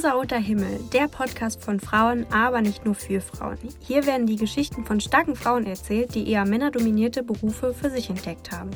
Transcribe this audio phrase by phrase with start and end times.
[0.00, 3.58] Rosa-Roter Himmel, der Podcast von Frauen, aber nicht nur für Frauen.
[3.80, 8.50] Hier werden die Geschichten von starken Frauen erzählt, die eher männerdominierte Berufe für sich entdeckt
[8.50, 8.70] haben.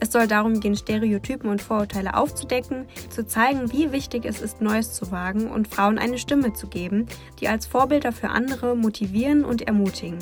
[0.00, 4.92] Es soll darum gehen, Stereotypen und Vorurteile aufzudecken, zu zeigen, wie wichtig es ist, Neues
[4.92, 7.06] zu wagen und Frauen eine Stimme zu geben,
[7.38, 10.18] die als Vorbilder für andere motivieren und ermutigen.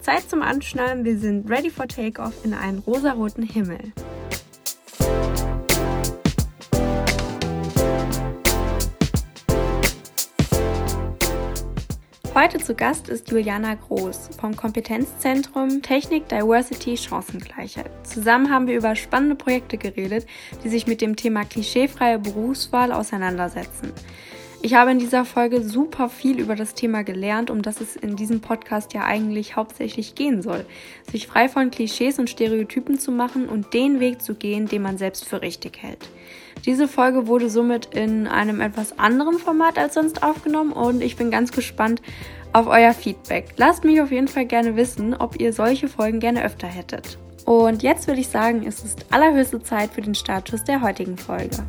[0.00, 3.92] Zeit zum Anschnallen, wir sind ready for takeoff in einen rosaroten Himmel.
[12.40, 17.90] Heute zu Gast ist Juliana Groß vom Kompetenzzentrum Technik, Diversity, Chancengleichheit.
[18.02, 20.24] Zusammen haben wir über spannende Projekte geredet,
[20.64, 23.92] die sich mit dem Thema klischeefreie Berufswahl auseinandersetzen.
[24.62, 28.16] Ich habe in dieser Folge super viel über das Thema gelernt, um das es in
[28.16, 30.66] diesem Podcast ja eigentlich hauptsächlich gehen soll.
[31.10, 34.96] Sich frei von Klischees und Stereotypen zu machen und den Weg zu gehen, den man
[34.98, 36.08] selbst für richtig hält.
[36.66, 41.30] Diese Folge wurde somit in einem etwas anderen Format als sonst aufgenommen und ich bin
[41.30, 42.02] ganz gespannt
[42.52, 43.54] auf euer Feedback.
[43.56, 47.18] Lasst mich auf jeden Fall gerne wissen, ob ihr solche Folgen gerne öfter hättet.
[47.44, 51.64] Und jetzt würde ich sagen, es ist allerhöchste Zeit für den Startschuss der heutigen Folge.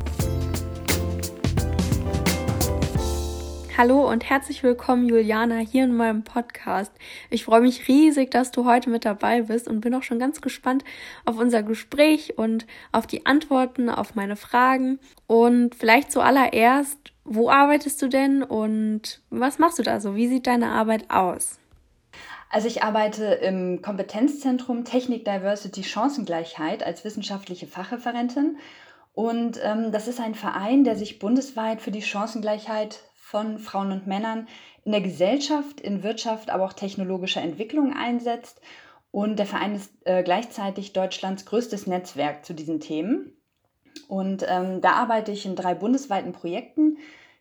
[3.78, 6.92] Hallo und herzlich willkommen, Juliana, hier in meinem Podcast.
[7.30, 10.42] Ich freue mich riesig, dass du heute mit dabei bist und bin auch schon ganz
[10.42, 10.84] gespannt
[11.24, 14.98] auf unser Gespräch und auf die Antworten auf meine Fragen.
[15.26, 20.16] Und vielleicht zuallererst, wo arbeitest du denn und was machst du da so?
[20.16, 21.58] Wie sieht deine Arbeit aus?
[22.50, 28.58] Also ich arbeite im Kompetenzzentrum Technik, Diversity, Chancengleichheit als wissenschaftliche Fachreferentin.
[29.14, 34.06] Und ähm, das ist ein Verein, der sich bundesweit für die Chancengleichheit von Frauen und
[34.06, 34.48] Männern
[34.84, 38.60] in der Gesellschaft, in Wirtschaft, aber auch technologischer Entwicklung einsetzt.
[39.10, 43.32] Und der Verein ist äh, gleichzeitig Deutschlands größtes Netzwerk zu diesen Themen.
[44.08, 46.98] Und ähm, da arbeite ich in drei bundesweiten Projekten,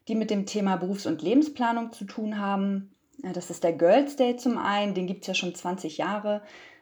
[0.07, 2.93] die mit dem Thema Berufs- und Lebensplanung zu tun haben.
[3.21, 6.41] Das ist der Girls Day zum einen, den gibt es ja schon 20 Jahre.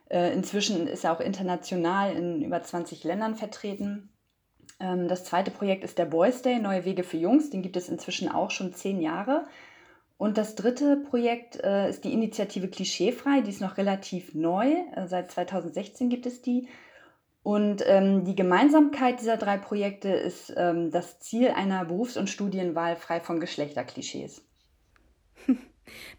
[0.10, 4.10] Äh, inzwischen ist er auch international in über 20 Ländern vertreten.
[4.80, 7.50] Ähm, das zweite Projekt ist der Boys Day, Neue Wege für Jungs.
[7.50, 9.46] Den gibt es inzwischen auch schon zehn Jahre.
[10.18, 13.42] Und das dritte Projekt äh, ist die Initiative Klischeefrei.
[13.42, 14.74] Die ist noch relativ neu.
[14.96, 16.68] Äh, seit 2016 gibt es die.
[17.50, 22.96] Und ähm, die Gemeinsamkeit dieser drei Projekte ist ähm, das Ziel einer Berufs- und Studienwahl
[22.96, 24.44] frei von Geschlechterklischees.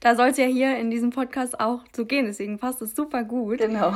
[0.01, 3.23] Da soll es ja hier in diesem Podcast auch so gehen, deswegen passt es super
[3.23, 3.59] gut.
[3.59, 3.95] Genau.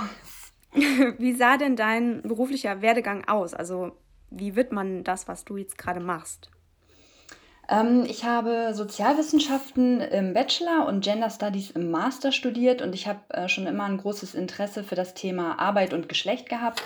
[1.18, 3.54] Wie sah denn dein beruflicher Werdegang aus?
[3.54, 3.90] Also
[4.30, 6.48] wie wird man das, was du jetzt gerade machst?
[7.68, 13.18] Ähm, ich habe Sozialwissenschaften im Bachelor und Gender Studies im Master studiert und ich habe
[13.30, 16.84] äh, schon immer ein großes Interesse für das Thema Arbeit und Geschlecht gehabt,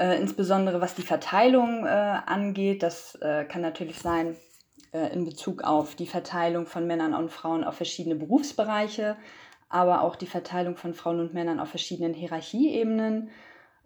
[0.00, 2.82] äh, insbesondere was die Verteilung äh, angeht.
[2.82, 4.34] Das äh, kann natürlich sein
[4.92, 9.16] äh, in Bezug auf die Verteilung von Männern und Frauen auf verschiedene Berufsbereiche,
[9.68, 13.30] aber auch die Verteilung von Frauen und Männern auf verschiedenen Hierarchieebenen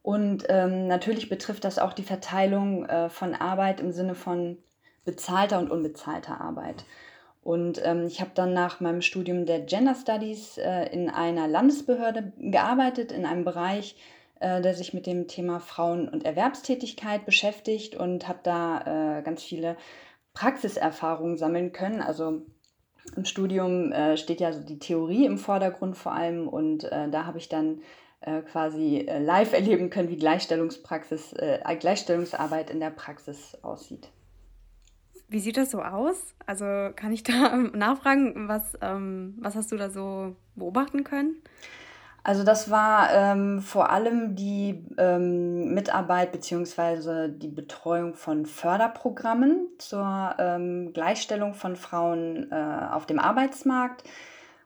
[0.03, 4.59] und ähm, natürlich betrifft das auch die Verteilung äh, von Arbeit im Sinne von
[5.05, 6.85] bezahlter und unbezahlter Arbeit.
[7.43, 13.13] Und ähm, ich habe dann nach meinem Studium der Gender Studies in einer Landesbehörde gearbeitet,
[13.13, 13.97] in einem Bereich,
[14.45, 19.43] äh, der sich mit dem Thema Frauen- und Erwerbstätigkeit beschäftigt und habe da äh, ganz
[19.43, 19.79] viele
[20.35, 22.03] Praxiserfahrungen sammeln können.
[22.03, 22.43] Also
[23.17, 27.25] im Studium äh, steht ja so die Theorie im Vordergrund vor allem und äh, da
[27.25, 27.81] habe ich dann
[28.21, 31.35] äh, quasi live erleben können, wie Gleichstellungspraxis,
[31.81, 34.11] Gleichstellungsarbeit in der Praxis aussieht.
[35.29, 36.35] Wie sieht das so aus?
[36.45, 41.41] Also kann ich da nachfragen, was, ähm, was hast du da so beobachten können?
[42.27, 47.29] Also das war ähm, vor allem die ähm, Mitarbeit bzw.
[47.29, 54.05] die Betreuung von Förderprogrammen zur ähm, Gleichstellung von Frauen äh, auf dem Arbeitsmarkt.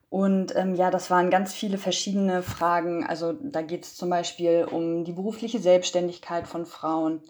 [0.09, 3.05] Und ähm, ja, das waren ganz viele verschiedene Fragen.
[3.05, 7.23] Also da geht es zum Beispiel um die berufliche Selbstständigkeit von Frauen,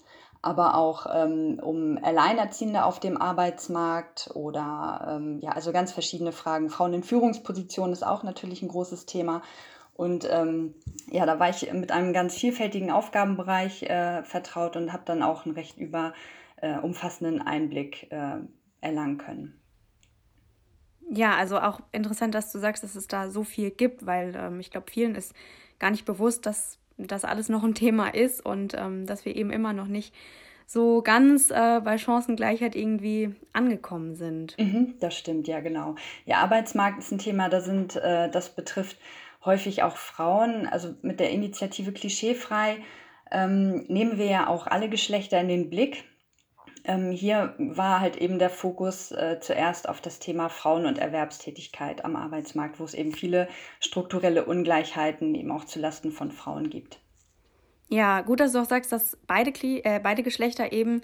[0.43, 6.69] aber auch ähm, um Alleinerziehende auf dem Arbeitsmarkt oder ähm, ja, also ganz verschiedene Fragen.
[6.69, 9.41] Frauen in Führungspositionen ist auch natürlich ein großes Thema.
[9.99, 10.77] Und ähm,
[11.11, 15.45] ja, da war ich mit einem ganz vielfältigen Aufgabenbereich äh, vertraut und habe dann auch
[15.45, 16.15] einen recht über
[16.63, 18.37] äh, umfassenden Einblick äh,
[18.81, 19.61] erlangen können.
[21.11, 24.61] Ja, also auch interessant, dass du sagst, dass es da so viel gibt, weil ähm,
[24.61, 25.35] ich glaube, vielen ist
[25.81, 29.51] gar nicht bewusst, dass das alles noch ein Thema ist und ähm, dass wir eben
[29.51, 30.15] immer noch nicht
[30.65, 34.57] so ganz äh, bei Chancengleichheit irgendwie angekommen sind.
[34.59, 35.97] Mhm, das stimmt, ja, genau.
[36.25, 38.99] Ja, Arbeitsmarkt ist ein Thema, da sind, äh, das betrifft
[39.49, 40.67] häufig auch Frauen.
[40.67, 42.77] Also mit der Initiative Klischeefrei
[43.31, 46.05] ähm, nehmen wir ja auch alle Geschlechter in den Blick.
[46.85, 52.05] Ähm, hier war halt eben der Fokus äh, zuerst auf das Thema Frauen- und Erwerbstätigkeit
[52.05, 53.49] am Arbeitsmarkt, wo es eben viele
[53.81, 57.01] strukturelle Ungleichheiten eben auch zulasten von Frauen gibt.
[57.89, 61.01] Ja, gut, dass du auch sagst, dass beide, äh, beide Geschlechter eben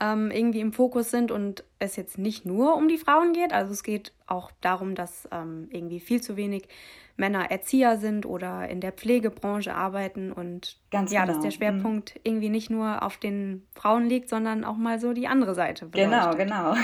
[0.00, 3.52] ähm, irgendwie im Fokus sind und es jetzt nicht nur um die Frauen geht.
[3.52, 6.68] Also es geht auch darum, dass ähm, irgendwie viel zu wenig
[7.16, 11.32] Männer Erzieher sind oder in der Pflegebranche arbeiten und Ganz ja, genau.
[11.32, 11.54] dass der mhm.
[11.54, 12.20] Schwerpunkt mhm.
[12.24, 15.86] irgendwie nicht nur auf den Frauen liegt, sondern auch mal so die andere Seite.
[15.86, 16.38] Beleuchtet.
[16.38, 16.76] Genau, genau.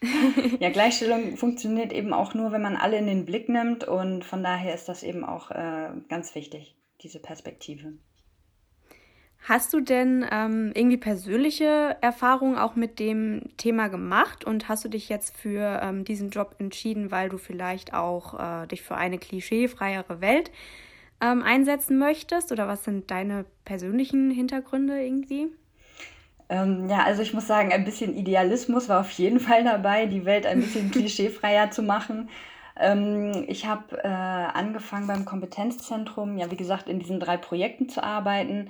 [0.60, 4.42] ja, Gleichstellung funktioniert eben auch nur, wenn man alle in den Blick nimmt und von
[4.42, 7.94] daher ist das eben auch äh, ganz wichtig, diese Perspektive.
[9.44, 14.88] Hast du denn ähm, irgendwie persönliche Erfahrungen auch mit dem Thema gemacht und hast du
[14.88, 19.18] dich jetzt für ähm, diesen Job entschieden, weil du vielleicht auch äh, dich für eine
[19.18, 20.52] klischeefreiere Welt
[21.20, 22.52] ähm, einsetzen möchtest?
[22.52, 25.48] Oder was sind deine persönlichen Hintergründe irgendwie?
[26.48, 30.24] Ähm, ja, also ich muss sagen, ein bisschen Idealismus war auf jeden Fall dabei, die
[30.24, 32.28] Welt ein bisschen klischeefreier zu machen.
[32.78, 38.04] Ähm, ich habe äh, angefangen beim Kompetenzzentrum, ja, wie gesagt, in diesen drei Projekten zu
[38.04, 38.68] arbeiten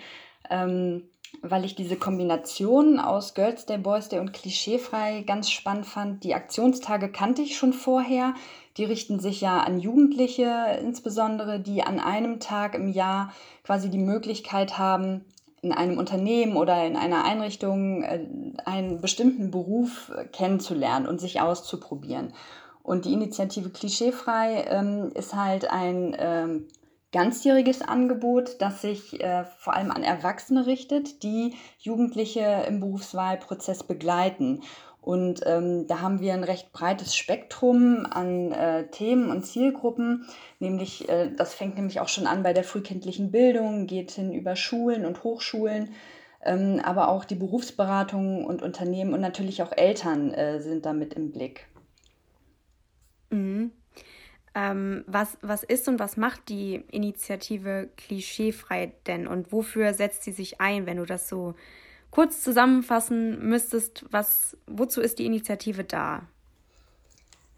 [0.51, 1.05] ähm,
[1.41, 6.25] weil ich diese Kombination aus Girls Day, Boys Day und Klischeefrei ganz spannend fand.
[6.25, 8.35] Die Aktionstage kannte ich schon vorher.
[8.77, 13.33] Die richten sich ja an Jugendliche insbesondere, die an einem Tag im Jahr
[13.65, 15.25] quasi die Möglichkeit haben,
[15.63, 18.27] in einem Unternehmen oder in einer Einrichtung äh,
[18.65, 22.35] einen bestimmten Beruf kennenzulernen und sich auszuprobieren.
[22.83, 26.67] Und die Initiative Klischeefrei ähm, ist halt ein ähm,
[27.13, 34.63] ganzjähriges Angebot, das sich äh, vor allem an Erwachsene richtet, die Jugendliche im Berufswahlprozess begleiten.
[35.03, 40.27] Und ähm, da haben wir ein recht breites Spektrum an äh, Themen und Zielgruppen,
[40.61, 44.55] nämlich äh, das fängt nämlich auch schon an bei der frühkindlichen Bildung, geht hin über
[44.55, 45.91] Schulen und Hochschulen,
[46.45, 51.33] ähm, aber auch die Berufsberatungen und Unternehmen und natürlich auch Eltern äh, sind damit im
[51.33, 51.67] Blick.
[53.31, 53.73] Mhm.
[54.55, 60.33] Ähm, was, was ist und was macht die Initiative Klischeefrei denn und wofür setzt sie
[60.33, 61.55] sich ein, wenn du das so
[62.11, 64.05] kurz zusammenfassen müsstest?
[64.11, 66.23] Was, wozu ist die Initiative da?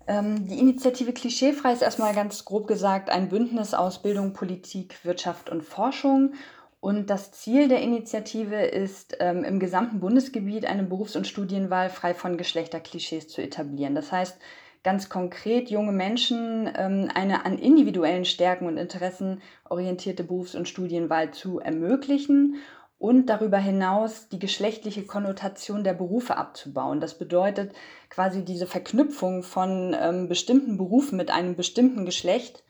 [0.07, 5.51] Ähm, die Initiative Klischeefrei ist erstmal ganz grob gesagt ein Bündnis aus Bildung, Politik, Wirtschaft
[5.51, 6.35] und Forschung.
[6.81, 12.13] Und das Ziel der Initiative ist, ähm, im gesamten Bundesgebiet eine Berufs- und Studienwahl frei
[12.13, 13.95] von Geschlechterklischees zu etablieren.
[13.95, 14.37] Das heißt,
[14.85, 21.33] ganz konkret junge Menschen ähm, eine an individuellen Stärken und Interessen orientierte Berufs- und Studienwahl
[21.33, 22.57] zu ermöglichen
[22.99, 27.01] und darüber hinaus die geschlechtliche Konnotation der Berufe abzubauen.
[27.01, 27.73] Das bedeutet
[28.09, 32.63] quasi diese Verknüpfung von ähm, bestimmten Berufen mit einem bestimmten Geschlecht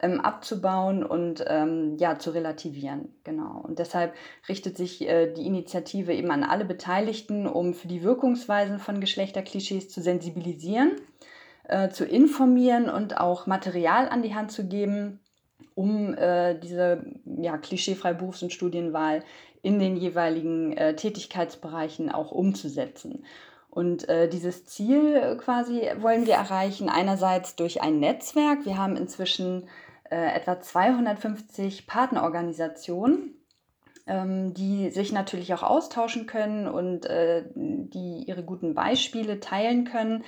[0.00, 3.14] ähm, abzubauen und ähm, ja zu relativieren.
[3.22, 3.60] Genau.
[3.62, 4.14] Und deshalb
[4.48, 9.88] richtet sich äh, die Initiative eben an alle Beteiligten, um für die Wirkungsweisen von Geschlechterklischees
[9.88, 10.96] zu sensibilisieren
[11.70, 15.20] äh, zu informieren und auch Material an die Hand zu geben,
[15.74, 19.22] um äh, diese ja, klischeefreie Berufs- und Studienwahl
[19.62, 23.24] in den jeweiligen äh, Tätigkeitsbereichen auch umzusetzen.
[23.68, 28.64] Und äh, dieses Ziel quasi wollen wir erreichen, einerseits durch ein Netzwerk.
[28.64, 29.68] Wir haben inzwischen
[30.10, 33.36] äh, etwa 250 Partnerorganisationen,
[34.08, 40.24] ähm, die sich natürlich auch austauschen können und äh, die ihre guten Beispiele teilen können.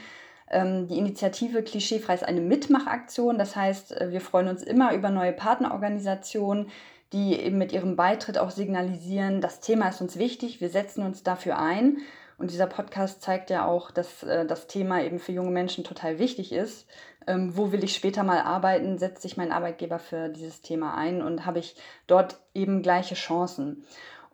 [0.53, 3.39] Ähm, die Initiative Klischeefrei ist eine Mitmachaktion.
[3.39, 6.69] Das heißt, äh, wir freuen uns immer über neue Partnerorganisationen,
[7.13, 11.23] die eben mit ihrem Beitritt auch signalisieren, das Thema ist uns wichtig, wir setzen uns
[11.23, 11.99] dafür ein.
[12.39, 16.19] Und dieser Podcast zeigt ja auch, dass äh, das Thema eben für junge Menschen total
[16.19, 16.87] wichtig ist.
[17.27, 18.99] Ähm, wo will ich später mal arbeiten?
[18.99, 23.85] Setzt sich mein Arbeitgeber für dieses Thema ein und habe ich dort eben gleiche Chancen?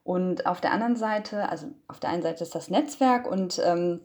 [0.05, 4.01] Und auf der anderen Seite, also auf der einen Seite ist das Netzwerk und ähm,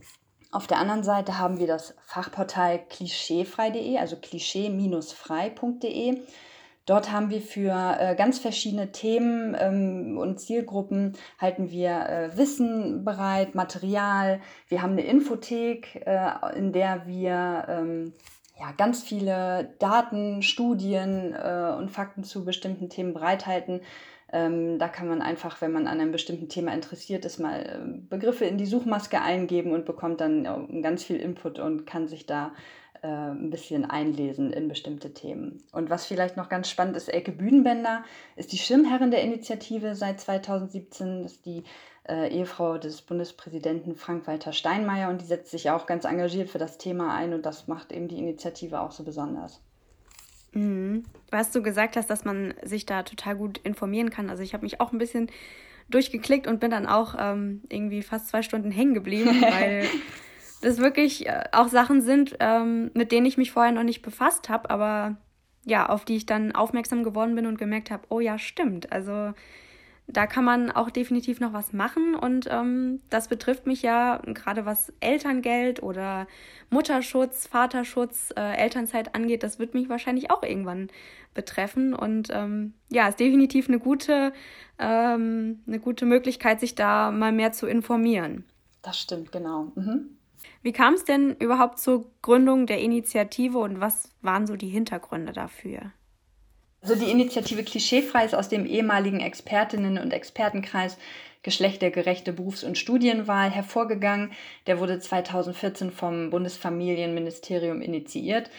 [0.54, 6.22] auf der anderen Seite haben wir das Fachportal klischeefrei.de, also klischee-frei.de.
[6.86, 13.06] Dort haben wir für äh, ganz verschiedene Themen ähm, und Zielgruppen halten wir äh, Wissen
[13.06, 14.42] bereit, Material.
[14.68, 18.14] Wir haben eine Infothek, äh, in der wir ähm,
[18.60, 23.80] ja, ganz viele Daten, Studien äh, und Fakten zu bestimmten Themen bereithalten.
[24.34, 28.00] Ähm, da kann man einfach, wenn man an einem bestimmten Thema interessiert ist, mal äh,
[28.10, 32.52] Begriffe in die Suchmaske eingeben und bekommt dann ganz viel Input und kann sich da
[33.04, 35.62] äh, ein bisschen einlesen in bestimmte Themen.
[35.72, 38.04] Und was vielleicht noch ganz spannend ist, Elke Bühnenbender
[38.36, 41.64] ist die Schirmherrin der Initiative seit 2017, das ist die
[42.10, 46.78] äh, Ehefrau des Bundespräsidenten Frank-Walter Steinmeier und die setzt sich auch ganz engagiert für das
[46.78, 49.62] Thema ein und das macht eben die Initiative auch so besonders.
[50.54, 51.04] Mhm.
[51.32, 54.30] Was du gesagt hast, dass man sich da total gut informieren kann.
[54.30, 55.30] Also ich habe mich auch ein bisschen
[55.90, 59.88] durchgeklickt und bin dann auch ähm, irgendwie fast zwei Stunden hängen geblieben, weil
[60.62, 64.50] das wirklich äh, auch Sachen sind, ähm, mit denen ich mich vorher noch nicht befasst
[64.50, 65.18] habe, aber
[65.66, 68.92] ja, auf die ich dann aufmerksam geworden bin und gemerkt habe, oh ja, stimmt.
[68.92, 69.34] Also
[70.14, 74.66] da kann man auch definitiv noch was machen und ähm, das betrifft mich ja gerade
[74.66, 76.28] was Elterngeld oder
[76.70, 80.90] Mutterschutz, Vaterschutz, äh, Elternzeit angeht, das wird mich wahrscheinlich auch irgendwann
[81.34, 84.34] betreffen und ähm, ja, ist definitiv eine gute,
[84.78, 88.46] ähm, eine gute Möglichkeit, sich da mal mehr zu informieren.
[88.84, 89.72] Das stimmt, genau.
[89.76, 90.18] Mhm.
[90.62, 95.34] Wie kam es denn überhaupt zur Gründung der Initiative und was waren so die Hintergründe
[95.34, 95.92] dafür?
[96.84, 100.98] Also die Initiative Klischeefrei ist aus dem ehemaligen Expertinnen- und Expertenkreis
[101.42, 104.32] Geschlechtergerechte Berufs- und Studienwahl hervorgegangen.
[104.68, 108.50] Der wurde 2014 vom Bundesfamilienministerium initiiert.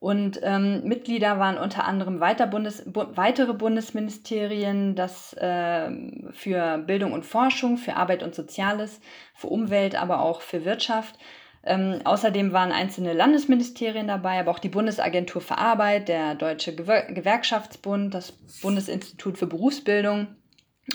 [0.00, 5.90] Und ähm, Mitglieder waren unter anderem weiter Bundes, bu weitere Bundesministerien, das äh,
[6.32, 9.00] für Bildung und Forschung, für Arbeit und Soziales,
[9.34, 11.16] für Umwelt, aber auch für Wirtschaft.
[11.64, 17.02] Ähm, außerdem waren einzelne Landesministerien dabei, aber auch die Bundesagentur für Arbeit, der Deutsche Gewer
[17.02, 20.28] Gewerkschaftsbund, das Bundesinstitut für Berufsbildung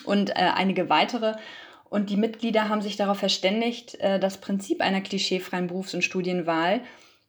[0.05, 1.35] und äh, einige weitere.
[1.89, 6.81] Und die Mitglieder haben sich darauf verständigt, äh, das Prinzip einer klischeefreien Berufs- und Studienwahl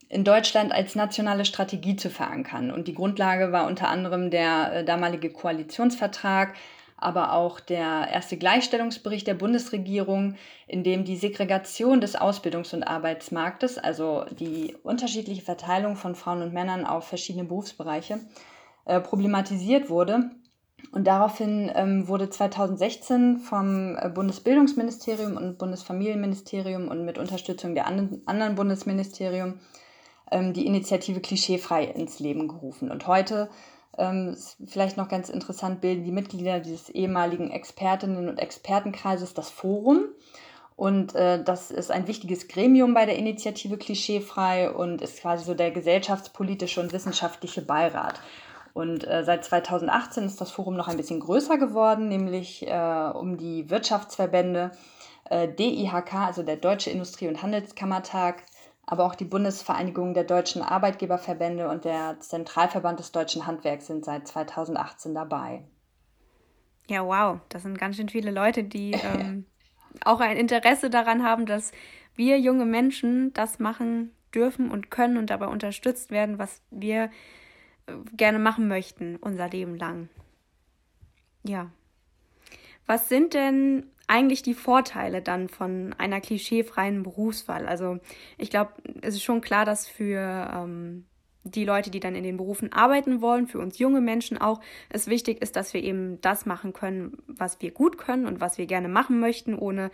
[0.09, 2.71] in Deutschland als nationale Strategie zu verankern.
[2.71, 6.55] Und die Grundlage war unter anderem der äh, damalige Koalitionsvertrag,
[7.05, 13.79] aber auch der erste Gleichstellungsbericht der Bundesregierung, in dem die Segregation des Ausbildungs- und Arbeitsmarktes,
[13.79, 18.21] also die unterschiedliche Verteilung von Frauen und Männern auf verschiedene Berufsbereiche,
[18.87, 20.31] äh, problematisiert wurde.
[20.93, 28.55] Und daraufhin ähm, wurde 2016 vom Bundesbildungsministerium und Bundesfamilienministerium und mit Unterstützung der anderen, anderen
[28.55, 29.61] Bundesministerium
[30.31, 32.91] ähm, die Initiative Klischeefrei ins Leben gerufen.
[32.91, 33.49] Und heute
[33.99, 39.51] ähm, ist vielleicht noch ganz interessant, bilden die Mitglieder dieses ehemaligen Expertinnen- und Expertenkreises das
[39.51, 40.05] Forum.
[40.77, 45.55] Und äh, das ist ein wichtiges Gremium bei der Initiative Klischeefrei und ist quasi so
[45.55, 48.21] der gesellschaftspolitische und wissenschaftliche Beirat.
[48.73, 53.37] Und äh, seit 2018 ist das Forum noch ein bisschen größer geworden, nämlich äh, um
[53.37, 54.73] die Wirtschaftsverbände
[55.31, 58.43] äh, DIHK, also der Deutsche Industrie- und Handelskammertag,
[58.87, 64.29] aber auch die Bundesvereinigung der deutschen Arbeitgeberverbände und der Zentralverband des deutschen Handwerks sind seit
[64.29, 65.65] 2018 dabei.
[66.89, 69.47] Ja, wow, das sind ganz schön viele Leute, die ähm,
[70.05, 71.73] auch ein Interesse daran haben, dass
[72.15, 77.11] wir junge Menschen das machen dürfen und können und dabei unterstützt werden, was wir
[77.87, 80.09] äh, gerne machen möchten, unser Leben lang.
[81.43, 81.71] Ja.
[82.87, 87.67] Was sind denn eigentlich die Vorteile dann von einer klischeefreien Berufswahl?
[87.67, 87.99] Also
[88.39, 91.07] ich glaube, es ist schon klar, dass für ähm,
[91.45, 95.07] die Leute, die dann in den Berufen arbeiten wollen, für uns junge Menschen auch, es
[95.07, 98.67] wichtig ist, dass wir eben das machen können, was wir gut können und was wir
[98.67, 99.91] gerne machen möchten, ohne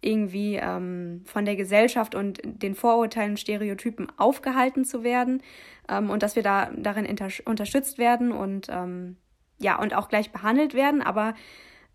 [0.00, 5.42] irgendwie ähm, von der Gesellschaft und den Vorurteilen, Stereotypen aufgehalten zu werden
[5.88, 7.06] ähm, und dass wir da darin
[7.44, 9.16] unterstützt werden und ähm,
[9.58, 11.34] ja und auch gleich behandelt werden, aber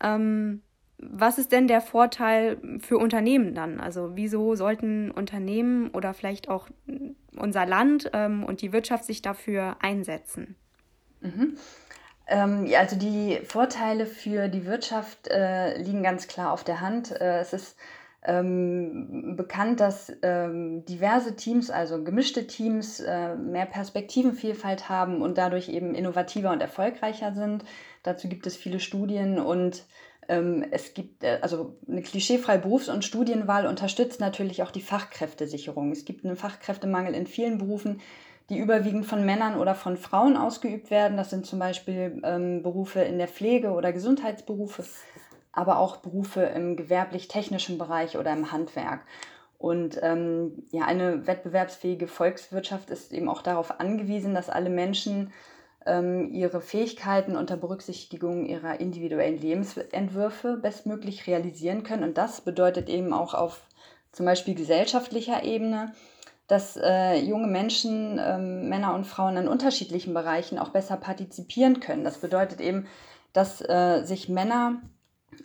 [0.01, 0.61] ähm,
[0.99, 3.79] was ist denn der Vorteil für Unternehmen dann?
[3.79, 6.67] Also wieso sollten Unternehmen oder vielleicht auch
[7.35, 10.55] unser Land ähm, und die Wirtschaft sich dafür einsetzen?
[11.21, 11.57] Mhm.
[12.27, 17.11] Ähm, also die Vorteile für die Wirtschaft äh, liegen ganz klar auf der Hand.
[17.11, 17.77] Äh, es ist
[18.23, 25.69] ähm, bekannt, dass ähm, diverse Teams, also gemischte Teams, äh, mehr Perspektivenvielfalt haben und dadurch
[25.69, 27.63] eben innovativer und erfolgreicher sind.
[28.03, 29.85] Dazu gibt es viele Studien und
[30.71, 35.91] es gibt, äh, also eine klischeefreie Berufs- und Studienwahl unterstützt natürlich auch die Fachkräftesicherung.
[35.91, 38.01] Es gibt einen Fachkräftemangel in vielen Berufen,
[38.49, 41.17] die überwiegend von Männern oder von Frauen ausgeübt werden.
[41.17, 44.83] Das sind zum Beispiel ähm, Berufe in der Pflege oder Gesundheitsberufe,
[45.51, 49.01] aber auch Berufe im gewerblich-technischen Bereich oder im Handwerk.
[49.57, 55.31] Und ähm, ja, eine wettbewerbsfähige Volkswirtschaft ist eben auch darauf angewiesen, dass alle Menschen ähm,
[56.31, 62.03] ihre Fähigkeiten unter Berücksichtigung ihrer individuellen Lebensentwürfe bestmöglich realisieren können.
[62.03, 63.61] Und das bedeutet eben auch auf
[64.11, 65.93] zum Beispiel gesellschaftlicher Ebene,
[66.47, 72.03] dass äh, junge Menschen, äh, Männer und Frauen in unterschiedlichen Bereichen auch besser partizipieren können.
[72.03, 72.87] Das bedeutet eben,
[73.33, 74.81] dass äh, sich Männer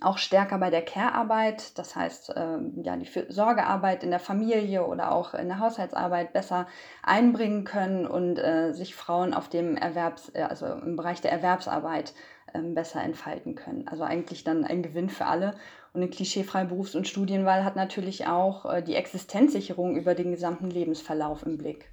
[0.00, 5.12] auch stärker bei der Care-Arbeit, das heißt ähm, ja, die Sorgearbeit in der Familie oder
[5.12, 6.66] auch in der Haushaltsarbeit besser
[7.02, 12.14] einbringen können und äh, sich Frauen auf dem Erwerbs, äh, also im Bereich der Erwerbsarbeit
[12.54, 13.88] ähm, besser entfalten können.
[13.88, 15.54] Also eigentlich dann ein Gewinn für alle.
[15.92, 20.70] Und eine klischeefreie Berufs- und Studienwahl hat natürlich auch äh, die Existenzsicherung über den gesamten
[20.70, 21.91] Lebensverlauf im Blick.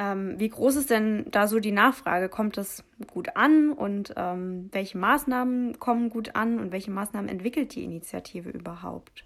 [0.00, 2.28] Ähm, wie groß ist denn da so die Nachfrage?
[2.28, 7.74] Kommt das gut an und ähm, welche Maßnahmen kommen gut an und welche Maßnahmen entwickelt
[7.74, 9.24] die Initiative überhaupt?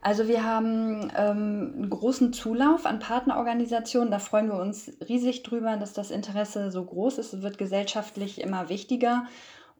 [0.00, 4.10] Also wir haben ähm, einen großen Zulauf an Partnerorganisationen.
[4.10, 7.32] Da freuen wir uns riesig drüber, dass das Interesse so groß ist.
[7.32, 9.26] Es wird gesellschaftlich immer wichtiger.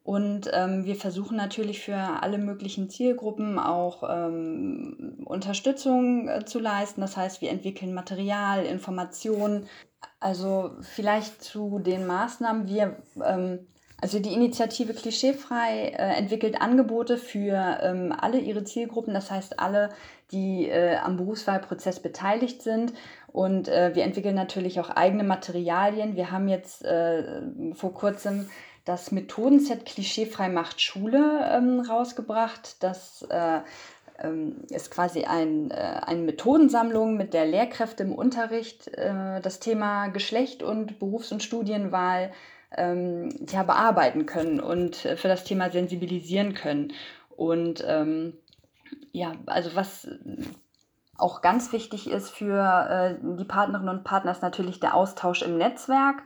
[0.06, 7.00] Und ähm, wir versuchen natürlich für alle möglichen Zielgruppen auch ähm, Unterstützung äh, zu leisten.
[7.00, 9.66] Das heißt, wir entwickeln Material, Informationen.
[10.20, 12.68] Also vielleicht zu den Maßnahmen.
[12.68, 13.66] Wir, ähm,
[14.00, 19.12] also die Initiative Klischeefrei äh, entwickelt Angebote für ähm, alle ihre Zielgruppen.
[19.12, 19.88] Das heißt, alle,
[20.30, 22.92] die äh, am Berufswahlprozess beteiligt sind.
[23.26, 26.14] Und äh, wir entwickeln natürlich auch eigene Materialien.
[26.14, 27.42] Wir haben jetzt äh,
[27.74, 28.48] vor kurzem
[28.86, 32.82] das Methodenset Klischeefrei macht Schule ähm, rausgebracht.
[32.82, 33.60] Das äh,
[34.20, 40.06] ähm, ist quasi ein, äh, eine Methodensammlung, mit der Lehrkräfte im Unterricht äh, das Thema
[40.06, 42.32] Geschlecht und Berufs- und Studienwahl
[42.76, 46.92] ähm, ja, bearbeiten können und für das Thema sensibilisieren können.
[47.36, 48.34] Und ähm,
[49.10, 50.08] ja, also was
[51.18, 55.58] auch ganz wichtig ist für äh, die Partnerinnen und Partner, ist natürlich der Austausch im
[55.58, 56.22] Netzwerk.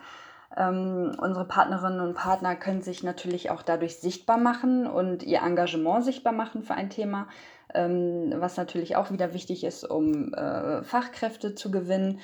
[0.57, 6.05] Ähm, unsere Partnerinnen und Partner können sich natürlich auch dadurch sichtbar machen und ihr Engagement
[6.05, 7.29] sichtbar machen für ein Thema,
[7.73, 12.21] ähm, was natürlich auch wieder wichtig ist, um äh, Fachkräfte zu gewinnen.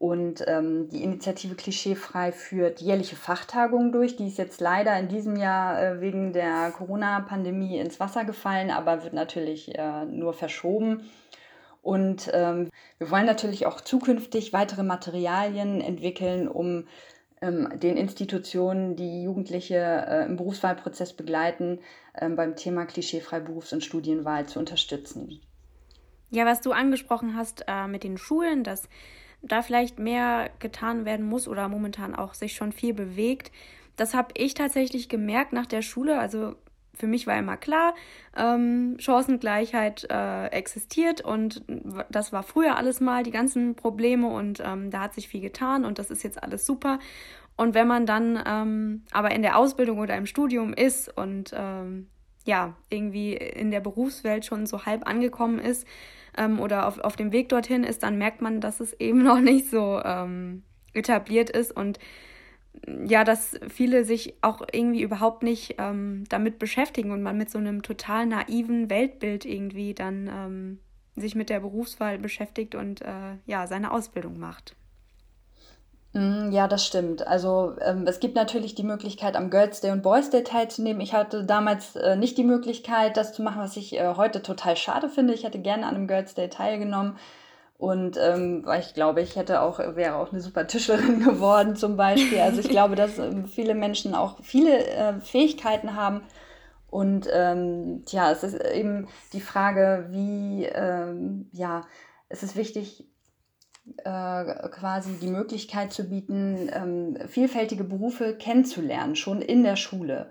[0.00, 4.14] Und ähm, die Initiative Klischeefrei führt jährliche Fachtagungen durch.
[4.16, 9.02] Die ist jetzt leider in diesem Jahr äh, wegen der Corona-Pandemie ins Wasser gefallen, aber
[9.02, 11.08] wird natürlich äh, nur verschoben.
[11.82, 16.86] Und ähm, wir wollen natürlich auch zukünftig weitere Materialien entwickeln, um
[17.40, 21.78] den Institutionen, die Jugendliche äh, im Berufswahlprozess begleiten,
[22.20, 25.40] ähm, beim Thema klischeefrei Berufs- und Studienwahl zu unterstützen.
[26.30, 28.88] Ja, was du angesprochen hast äh, mit den Schulen, dass
[29.40, 33.52] da vielleicht mehr getan werden muss oder momentan auch sich schon viel bewegt.
[33.96, 36.18] Das habe ich tatsächlich gemerkt nach der Schule.
[36.18, 36.56] Also
[36.98, 37.94] für mich war immer klar,
[38.36, 41.62] ähm, Chancengleichheit äh, existiert und
[42.10, 45.84] das war früher alles mal, die ganzen Probleme und ähm, da hat sich viel getan
[45.84, 46.98] und das ist jetzt alles super.
[47.56, 52.08] Und wenn man dann ähm, aber in der Ausbildung oder im Studium ist und ähm,
[52.44, 55.86] ja, irgendwie in der Berufswelt schon so halb angekommen ist
[56.36, 59.40] ähm, oder auf, auf dem Weg dorthin ist, dann merkt man, dass es eben noch
[59.40, 60.62] nicht so ähm,
[60.94, 61.98] etabliert ist und
[63.06, 67.58] ja, dass viele sich auch irgendwie überhaupt nicht ähm, damit beschäftigen und man mit so
[67.58, 70.78] einem total naiven Weltbild irgendwie dann ähm,
[71.16, 74.74] sich mit der Berufswahl beschäftigt und äh, ja, seine Ausbildung macht.
[76.12, 77.26] Mm, ja, das stimmt.
[77.26, 81.00] Also ähm, es gibt natürlich die Möglichkeit, am Girls Day und Boys Day teilzunehmen.
[81.02, 84.76] Ich hatte damals äh, nicht die Möglichkeit, das zu machen, was ich äh, heute total
[84.76, 85.34] schade finde.
[85.34, 87.16] Ich hätte gerne an einem Girls Day teilgenommen.
[87.78, 92.40] Und ähm, ich glaube, ich hätte auch, wäre auch eine super Tischlerin geworden zum Beispiel.
[92.40, 96.22] Also ich glaube, dass ähm, viele Menschen auch viele äh, Fähigkeiten haben.
[96.90, 101.82] Und ähm, ja, es ist eben die Frage, wie, ähm, ja,
[102.28, 103.06] es ist wichtig,
[103.98, 110.30] äh, quasi die Möglichkeit zu bieten, ähm, vielfältige Berufe kennenzulernen, schon in der Schule.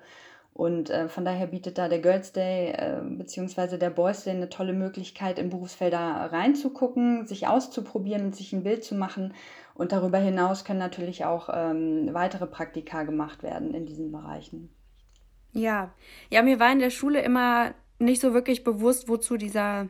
[0.58, 3.78] Und äh, von daher bietet da der Girls Day äh, bzw.
[3.78, 8.84] der Boys Day eine tolle Möglichkeit, in Berufsfelder reinzugucken, sich auszuprobieren und sich ein Bild
[8.84, 9.36] zu machen.
[9.76, 14.72] Und darüber hinaus können natürlich auch ähm, weitere Praktika gemacht werden in diesen Bereichen.
[15.52, 15.92] Ja,
[16.32, 19.90] ja, mir war in der Schule immer nicht so wirklich bewusst, wozu dieser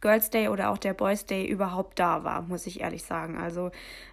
[0.00, 3.38] Girls Day oder auch der Boys Day überhaupt da war, muss ich ehrlich sagen.
[3.38, 3.70] Also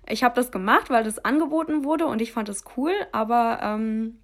[0.08, 4.20] ich habe das gemacht, weil das angeboten wurde und ich fand es cool, aber ähm,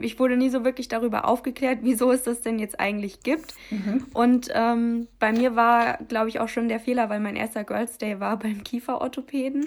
[0.00, 3.54] ich wurde nie so wirklich darüber aufgeklärt, wieso es das denn jetzt eigentlich gibt.
[3.70, 4.06] Mhm.
[4.14, 7.98] Und ähm, bei mir war, glaube ich, auch schon der Fehler, weil mein erster Girls
[7.98, 9.64] Day war beim Kieferorthopäden.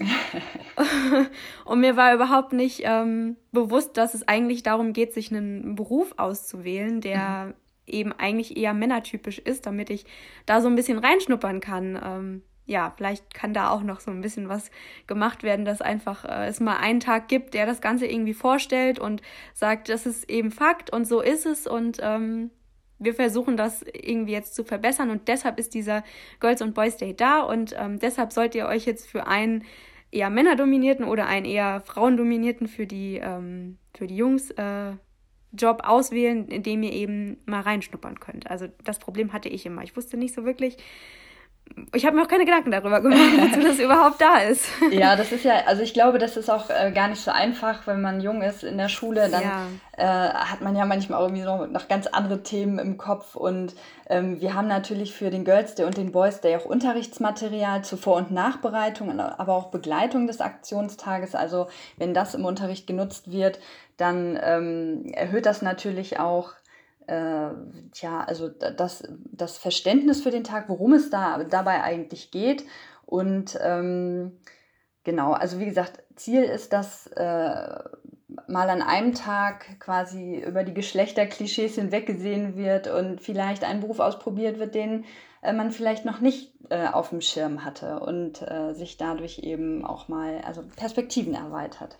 [1.65, 6.13] und mir war überhaupt nicht ähm, bewusst, dass es eigentlich darum geht, sich einen Beruf
[6.17, 7.54] auszuwählen, der mhm.
[7.86, 10.06] eben eigentlich eher männertypisch ist, damit ich
[10.46, 12.00] da so ein bisschen reinschnuppern kann.
[12.04, 14.69] Ähm, ja, vielleicht kann da auch noch so ein bisschen was
[15.08, 18.99] gemacht werden, dass einfach äh, es mal einen Tag gibt, der das Ganze irgendwie vorstellt
[18.99, 19.21] und
[19.53, 22.51] sagt, das ist eben Fakt und so ist es und ähm,
[22.99, 26.03] wir versuchen das irgendwie jetzt zu verbessern und deshalb ist dieser
[26.41, 29.63] Girls und Boys Day da und ähm, deshalb sollt ihr euch jetzt für einen
[30.12, 34.93] eher männerdominierten oder einen eher frauendominierten für die ähm, für die Jungs äh,
[35.53, 38.49] Job auswählen, in dem ihr eben mal reinschnuppern könnt.
[38.51, 39.84] Also das Problem hatte ich immer.
[39.84, 40.77] Ich wusste nicht so wirklich,
[41.93, 44.65] ich habe mir auch keine Gedanken darüber gemacht, wozu das überhaupt da ist.
[44.91, 47.86] Ja, das ist ja, also ich glaube, das ist auch äh, gar nicht so einfach,
[47.86, 49.67] wenn man jung ist in der Schule, dann ja.
[49.97, 53.75] äh, hat man ja manchmal irgendwie noch, noch ganz andere Themen im Kopf und
[54.10, 57.97] ähm, wir haben natürlich für den Girls Day und den Boys Day auch Unterrichtsmaterial zur
[57.97, 61.36] Vor- und Nachbereitung, aber auch Begleitung des Aktionstages.
[61.36, 63.60] Also wenn das im Unterricht genutzt wird,
[63.97, 66.53] dann ähm, erhöht das natürlich auch
[67.08, 67.50] äh,
[67.96, 72.65] ja, also das, das Verständnis für den Tag, worum es da dabei eigentlich geht.
[73.06, 74.39] Und ähm,
[75.04, 77.80] genau, also wie gesagt, Ziel ist, dass äh,
[78.48, 84.60] mal an einem Tag quasi über die Geschlechterklischees hinweggesehen wird und vielleicht ein Beruf ausprobiert
[84.60, 85.06] wird, den
[85.41, 89.86] äh, man vielleicht noch nicht äh, auf dem Schirm hatte und äh, sich dadurch eben
[89.86, 91.98] auch mal also Perspektiven erweitert.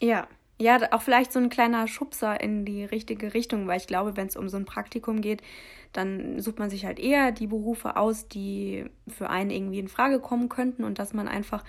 [0.00, 0.28] Ja,
[0.60, 4.26] ja, auch vielleicht so ein kleiner Schubser in die richtige Richtung, weil ich glaube, wenn
[4.26, 5.42] es um so ein Praktikum geht,
[5.92, 10.20] dann sucht man sich halt eher die Berufe aus, die für einen irgendwie in Frage
[10.20, 11.64] kommen könnten und dass man einfach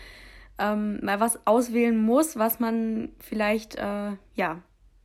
[0.60, 4.62] ähm, mal was auswählen muss, was man vielleicht äh, ja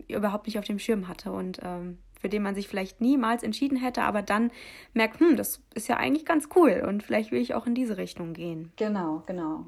[0.08, 3.76] überhaupt nicht auf dem Schirm hatte und ähm, für den man sich vielleicht niemals entschieden
[3.76, 4.50] hätte, aber dann
[4.94, 7.98] merkt, hm, das ist ja eigentlich ganz cool und vielleicht will ich auch in diese
[7.98, 8.72] Richtung gehen.
[8.76, 9.66] Genau, genau.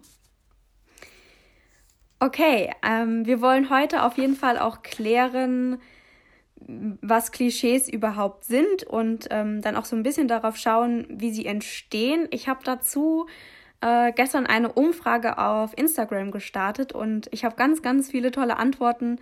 [2.20, 5.80] Okay, ähm, wir wollen heute auf jeden Fall auch klären,
[6.66, 11.46] was Klischees überhaupt sind und ähm, dann auch so ein bisschen darauf schauen, wie sie
[11.46, 12.26] entstehen.
[12.32, 13.26] Ich habe dazu
[13.80, 19.20] äh, gestern eine Umfrage auf Instagram gestartet und ich habe ganz, ganz viele tolle Antworten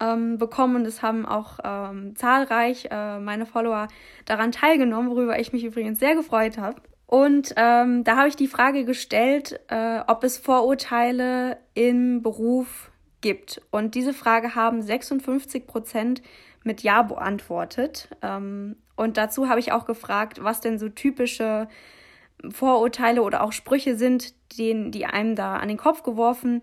[0.00, 3.88] ähm, bekommen und es haben auch ähm, zahlreich äh, meine Follower
[4.24, 6.80] daran teilgenommen, worüber ich mich übrigens sehr gefreut habe.
[7.08, 12.90] Und ähm, da habe ich die Frage gestellt, äh, ob es Vorurteile im Beruf
[13.22, 13.62] gibt.
[13.70, 16.20] Und diese Frage haben 56 Prozent
[16.64, 18.10] mit Ja beantwortet.
[18.20, 21.68] Ähm, und dazu habe ich auch gefragt, was denn so typische
[22.50, 26.60] Vorurteile oder auch Sprüche sind, den, die einem da an den Kopf geworfen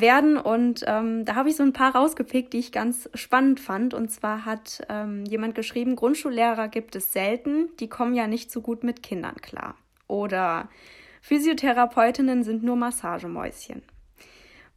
[0.00, 0.36] werden.
[0.36, 3.94] Und ähm, da habe ich so ein paar rausgepickt, die ich ganz spannend fand.
[3.94, 8.60] Und zwar hat ähm, jemand geschrieben, Grundschullehrer gibt es selten, die kommen ja nicht so
[8.60, 9.76] gut mit Kindern klar.
[10.08, 10.68] Oder
[11.20, 13.82] Physiotherapeutinnen sind nur Massagemäuschen.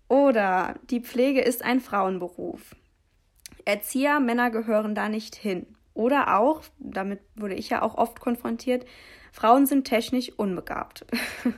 [0.07, 2.75] Oder die Pflege ist ein Frauenberuf.
[3.65, 5.67] Erzieher, Männer gehören da nicht hin.
[5.93, 8.85] Oder auch, damit wurde ich ja auch oft konfrontiert,
[9.31, 11.05] Frauen sind technisch unbegabt.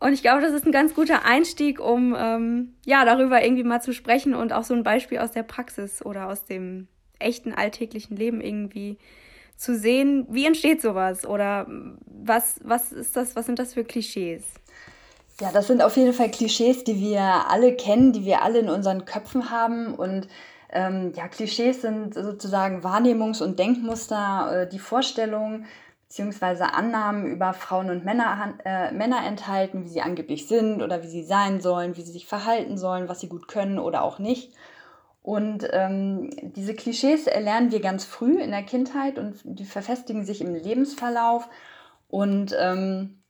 [0.00, 3.82] Und ich glaube, das ist ein ganz guter Einstieg, um ähm, ja darüber irgendwie mal
[3.82, 8.16] zu sprechen und auch so ein Beispiel aus der Praxis oder aus dem echten alltäglichen
[8.16, 8.96] Leben irgendwie
[9.56, 11.26] zu sehen, wie entsteht sowas?
[11.26, 11.66] Oder
[12.06, 14.42] was, was ist das, was sind das für Klischees?
[15.38, 18.70] Ja, das sind auf jeden Fall Klischees, die wir alle kennen, die wir alle in
[18.70, 19.94] unseren Köpfen haben.
[19.94, 20.28] Und
[20.70, 25.66] ähm, ja, Klischees sind sozusagen Wahrnehmungs- und Denkmuster, äh, die Vorstellungen
[26.10, 26.64] bzw.
[26.64, 31.22] Annahmen über Frauen und Männer, äh, Männer enthalten, wie sie angeblich sind oder wie sie
[31.22, 34.52] sein sollen, wie sie sich verhalten sollen, was sie gut können oder auch nicht.
[35.22, 40.40] Und ähm, diese Klischees erlernen wir ganz früh in der Kindheit und die verfestigen sich
[40.40, 41.48] im Lebensverlauf.
[42.08, 43.22] Und ähm,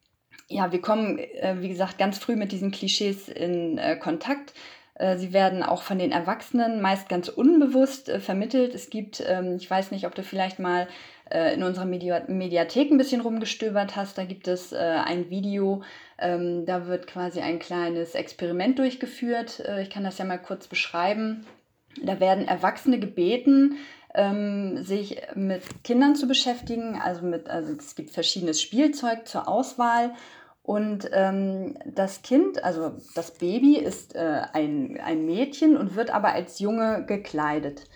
[0.49, 4.55] ja, wir kommen, äh, wie gesagt, ganz früh mit diesen Klischees in äh, Kontakt.
[4.95, 8.75] Äh, sie werden auch von den Erwachsenen meist ganz unbewusst äh, vermittelt.
[8.75, 10.89] Es gibt, ähm, ich weiß nicht, ob du vielleicht mal
[11.31, 14.19] äh, in unserer Media Mediathek ein bisschen rumgestöbert hast.
[14.19, 15.83] Da gibt es äh, ein Video,
[16.19, 19.61] ähm, da wird quasi ein kleines Experiment durchgeführt.
[19.61, 21.47] Äh, ich kann das ja mal kurz beschreiben.
[22.03, 23.77] Da werden Erwachsene gebeten,
[24.15, 27.01] ähm, sich mit Kindern zu beschäftigen.
[27.03, 30.13] Also, mit, also es gibt verschiedenes Spielzeug zur Auswahl
[30.63, 36.33] und ähm, das Kind, also das Baby, ist äh, ein, ein Mädchen und wird aber
[36.33, 37.87] als Junge gekleidet.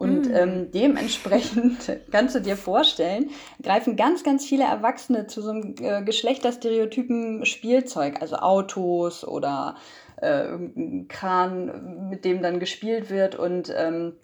[0.00, 0.34] Und mm.
[0.34, 3.28] ähm, dementsprechend kannst du dir vorstellen,
[3.62, 9.76] greifen ganz, ganz viele Erwachsene zu so einem äh, geschlechterstereotypen Spielzeug, also Autos oder
[10.16, 10.56] äh,
[11.06, 13.34] Kran, mit dem dann gespielt wird.
[13.34, 14.14] Und ähm,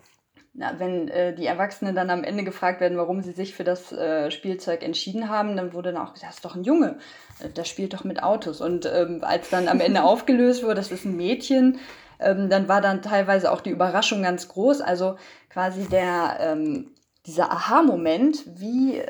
[0.55, 3.93] na, wenn äh, die Erwachsenen dann am Ende gefragt werden, warum sie sich für das
[3.93, 6.97] äh, Spielzeug entschieden haben, dann wurde dann auch gesagt, das ist doch ein Junge,
[7.41, 8.63] äh, der spielt doch mit Autos.
[8.63, 11.79] Und ähm, als dann am Ende aufgelöst wurde, das ist ein Mädchen,
[12.21, 14.81] ähm, dann war dann teilweise auch die Überraschung ganz groß.
[14.81, 15.17] Also
[15.51, 16.93] quasi der, ähm,
[17.27, 19.03] dieser Aha-Moment, wie,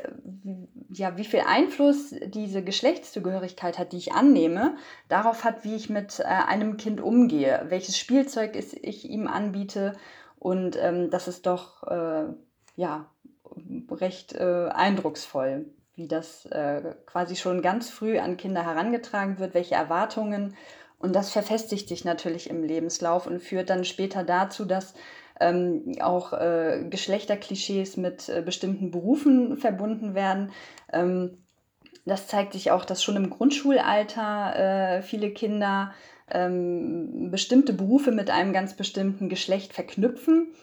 [0.89, 4.75] ja, wie viel Einfluss diese Geschlechtszugehörigkeit hat, die ich annehme,
[5.07, 9.93] darauf hat, wie ich mit äh, einem Kind umgehe, welches Spielzeug ich ihm anbiete
[10.39, 12.25] und ähm, das ist doch äh,
[12.75, 13.09] ja,
[13.91, 15.65] recht äh, eindrucksvoll,
[15.95, 20.55] wie das äh, quasi schon ganz früh an Kinder herangetragen wird, welche Erwartungen.
[20.99, 24.93] Und das verfestigt sich natürlich im Lebenslauf und führt dann später dazu, dass
[25.39, 30.51] ähm, auch äh, Geschlechterklischees mit äh, bestimmten Berufen verbunden werden.
[30.91, 31.37] Ähm,
[32.05, 35.91] Das zeigt sich auch, dass schon im Grundschulalter äh, viele Kinder
[36.31, 40.53] ähm, bestimmte Berufe mit einem ganz bestimmten Geschlecht verknüpfen.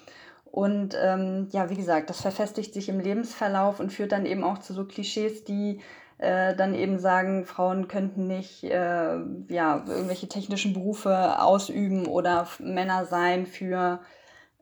[0.51, 4.59] Und ähm, ja, wie gesagt, das verfestigt sich im Lebensverlauf und führt dann eben auch
[4.59, 5.81] zu so Klischees, die
[6.25, 13.05] äh, dann eben sagen, Frauen könnten nicht äh, ja, irgendwelche technischen Berufe ausüben oder Männer
[13.05, 14.01] sein für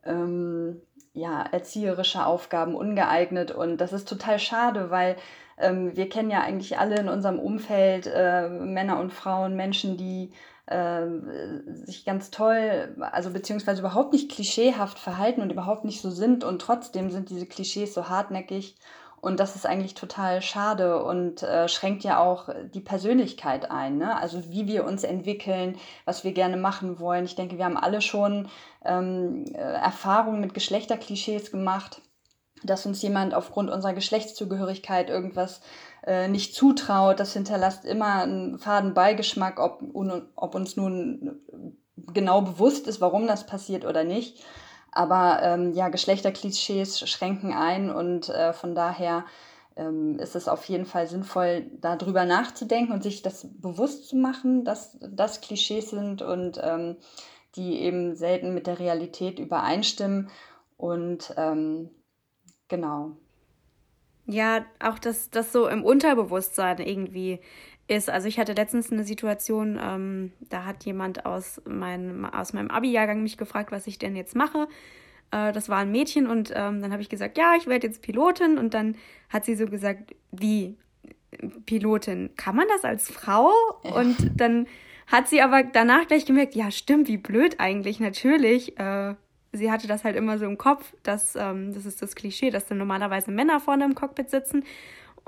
[0.04, 0.82] ähm,
[1.14, 3.52] ja, erzieherische Aufgaben ungeeignet.
[3.52, 5.16] Und das ist total schade, weil
[5.58, 10.32] ähm, wir kennen ja eigentlich alle in unserem Umfeld äh, Männer und Frauen, Menschen, die
[10.66, 11.06] äh,
[11.84, 16.44] sich ganz toll, also beziehungsweise überhaupt nicht klischeehaft verhalten und überhaupt nicht so sind.
[16.44, 18.76] Und trotzdem sind diese Klischees so hartnäckig
[19.22, 23.96] und das ist eigentlich total schade und äh, schränkt ja auch die Persönlichkeit ein.
[23.96, 24.16] Ne?
[24.18, 27.24] Also wie wir uns entwickeln, was wir gerne machen wollen.
[27.24, 28.48] Ich denke, wir haben alle schon
[28.84, 32.02] ähm, äh, Erfahrungen mit Geschlechterklischees gemacht,
[32.64, 35.60] dass uns jemand aufgrund unserer Geschlechtszugehörigkeit irgendwas
[36.04, 37.20] äh, nicht zutraut.
[37.20, 39.84] Das hinterlässt immer einen faden Beigeschmack, ob,
[40.34, 41.40] ob uns nun
[42.12, 44.44] genau bewusst ist, warum das passiert oder nicht.
[44.92, 49.24] Aber ähm, ja, Geschlechterklischees schränken ein und äh, von daher
[49.76, 54.64] ähm, ist es auf jeden Fall sinnvoll, darüber nachzudenken und sich das bewusst zu machen,
[54.64, 56.96] dass das Klischees sind und ähm,
[57.56, 60.28] die eben selten mit der Realität übereinstimmen.
[60.76, 61.90] Und ähm,
[62.68, 63.12] genau.
[64.26, 67.40] Ja, auch dass das so im Unterbewusstsein irgendwie
[67.88, 68.10] ist.
[68.10, 73.22] Also ich hatte letztens eine Situation, ähm, da hat jemand aus meinem, aus meinem Abi-Jahrgang
[73.22, 74.68] mich gefragt, was ich denn jetzt mache.
[75.30, 78.02] Äh, das war ein Mädchen und ähm, dann habe ich gesagt, ja, ich werde jetzt
[78.02, 78.96] Pilotin und dann
[79.28, 80.76] hat sie so gesagt, wie
[81.66, 82.30] Pilotin?
[82.36, 83.50] Kann man das als Frau?
[83.84, 83.94] Ja.
[83.94, 84.66] Und dann
[85.06, 88.78] hat sie aber danach gleich gemerkt, ja, stimmt, wie blöd eigentlich, natürlich.
[88.78, 89.14] Äh,
[89.52, 92.66] sie hatte das halt immer so im Kopf, dass ähm, das ist das Klischee, dass
[92.66, 94.64] dann normalerweise Männer vorne im Cockpit sitzen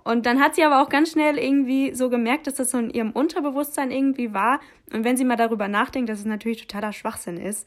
[0.04, 2.90] und dann hat sie aber auch ganz schnell irgendwie so gemerkt, dass das so in
[2.90, 4.60] ihrem Unterbewusstsein irgendwie war.
[4.92, 7.66] Und wenn sie mal darüber nachdenkt, dass es natürlich totaler Schwachsinn ist,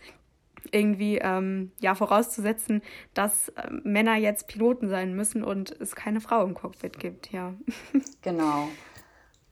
[0.71, 2.81] irgendwie ähm, ja vorauszusetzen,
[3.13, 7.53] dass äh, Männer jetzt Piloten sein müssen und es keine Frau im Cockpit gibt, ja.
[8.21, 8.67] Genau.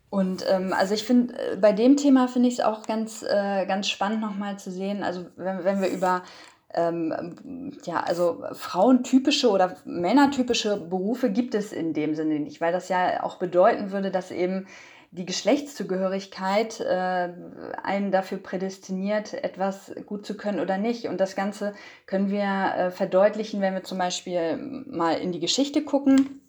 [0.10, 3.66] Und ähm, also ich finde, äh, bei dem Thema finde ich es auch ganz, äh,
[3.66, 6.24] ganz spannend nochmal zu sehen, also wenn, wenn wir über
[6.76, 12.90] ähm, ja, also frauentypische oder männertypische Berufe gibt es in dem Sinne nicht, weil das
[12.90, 14.68] ja auch bedeuten würde, dass eben
[15.12, 17.30] die Geschlechtszugehörigkeit äh,
[17.82, 21.08] einen dafür prädestiniert, etwas gut zu können oder nicht.
[21.08, 21.74] Und das Ganze
[22.06, 26.42] können wir äh, verdeutlichen, wenn wir zum Beispiel mal in die Geschichte gucken.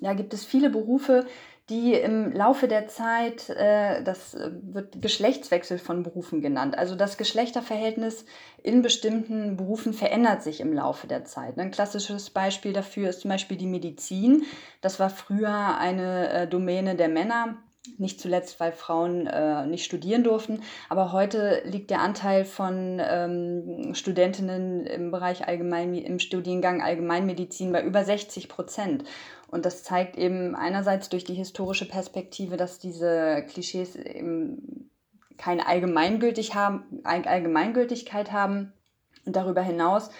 [0.00, 1.26] Da gibt es viele Berufe,
[1.68, 6.78] die im Laufe der Zeit, äh, das wird Geschlechtswechsel von Berufen genannt.
[6.78, 8.24] Also das Geschlechterverhältnis
[8.62, 11.58] in bestimmten Berufen verändert sich im Laufe der Zeit.
[11.58, 14.44] Ein klassisches Beispiel dafür ist zum Beispiel die Medizin.
[14.80, 17.56] Das war früher eine äh, Domäne der Männer.
[17.98, 20.62] Nicht zuletzt, weil Frauen äh, nicht studieren durften.
[20.88, 27.84] Aber heute liegt der Anteil von ähm, Studentinnen im Bereich Allgemein, im Studiengang Allgemeinmedizin bei
[27.84, 29.04] über 60 Prozent.
[29.48, 34.90] Und das zeigt eben einerseits durch die historische Perspektive, dass diese Klischees eben
[35.36, 38.72] keine Allgemeingültigkeit haben.
[39.24, 40.10] Und darüber hinaus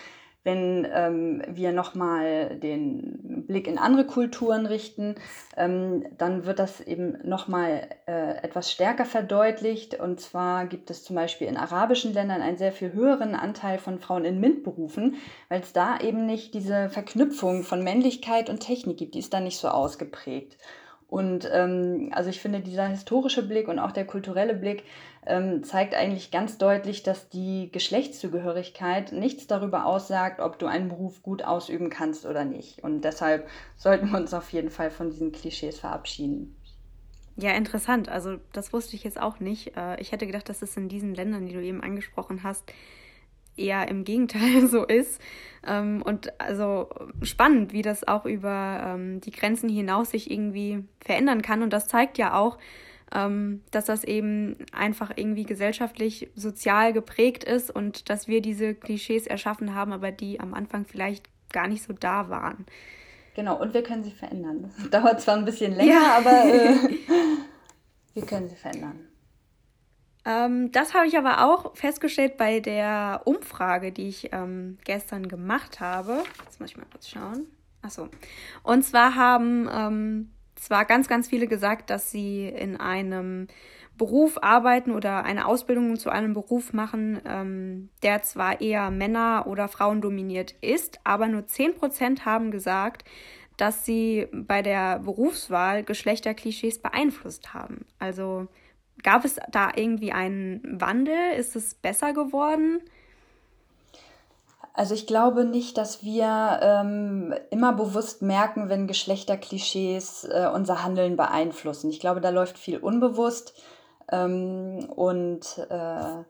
[0.47, 5.17] wenn ähm, wir nochmal den Blick in andere Kulturen richten,
[5.57, 9.99] ähm, dann wird das eben nochmal äh, etwas stärker verdeutlicht.
[9.99, 13.99] Und zwar gibt es zum Beispiel in arabischen Ländern einen sehr viel höheren Anteil von
[13.99, 15.17] Frauen in MINT-Berufen,
[15.49, 19.17] weil es da eben nicht diese Verknüpfung von Männlichkeit und Technik gibt.
[19.17, 20.59] Die ist da nicht so ausgeprägt.
[21.09, 24.85] Und ähm, also ich finde, dieser historische Blick und auch der kulturelle Blick
[25.27, 31.23] ähm, zeigt eigentlich ganz deutlich, dass die Geschlechtszugehörigkeit nichts darüber aussagt, ob du einen Beruf
[31.23, 32.83] gut ausüben kannst oder nicht.
[32.83, 36.57] Und deshalb sollten wir uns auf jeden Fall von diesen Klischees verabschieden.
[37.37, 38.09] Ja, interessant.
[38.09, 39.77] Also das wusste ich jetzt auch nicht.
[39.77, 42.73] Äh, ich hätte gedacht, dass es in diesen Ländern, die du eben angesprochen hast,
[43.57, 45.21] eher im Gegenteil so ist.
[45.67, 46.89] Ähm, und also
[47.23, 51.63] spannend, wie das auch über ähm, die Grenzen hinaus sich irgendwie verändern kann.
[51.63, 52.59] Und das zeigt ja auch,
[53.15, 59.27] ähm, dass das eben einfach irgendwie gesellschaftlich, sozial geprägt ist und dass wir diese Klischees
[59.27, 62.67] erschaffen haben, aber die am Anfang vielleicht gar nicht so da waren.
[63.35, 64.73] Genau, und wir können sie verändern.
[64.79, 66.17] Das dauert zwar ein bisschen länger, ja.
[66.19, 66.75] aber äh,
[68.15, 69.07] wir können sie verändern.
[70.25, 75.79] Ähm, das habe ich aber auch festgestellt bei der Umfrage, die ich ähm, gestern gemacht
[75.79, 76.25] habe.
[76.45, 77.47] Jetzt muss ich mal kurz schauen.
[77.83, 78.09] Achso.
[78.65, 83.47] Und zwar haben ähm, zwar ganz, ganz viele gesagt, dass sie in einem
[83.97, 89.69] Beruf arbeiten oder eine Ausbildung zu einem Beruf machen, ähm, der zwar eher Männer- oder
[89.69, 93.05] Frauen dominiert ist, aber nur 10% haben gesagt,
[93.57, 97.87] dass sie bei der Berufswahl Geschlechterklischees beeinflusst haben.
[97.99, 98.49] Also
[99.03, 101.33] gab es da irgendwie einen Wandel?
[101.39, 102.81] Ist es besser geworden?
[104.77, 111.17] Also ich glaube nicht, dass wir ähm, immer bewusst merken, wenn Geschlechterklischees äh, unser Handeln
[111.17, 111.89] beeinflussen.
[111.89, 113.55] Ich glaube, da läuft viel unbewusst.
[114.13, 116.25] Ähm, und äh,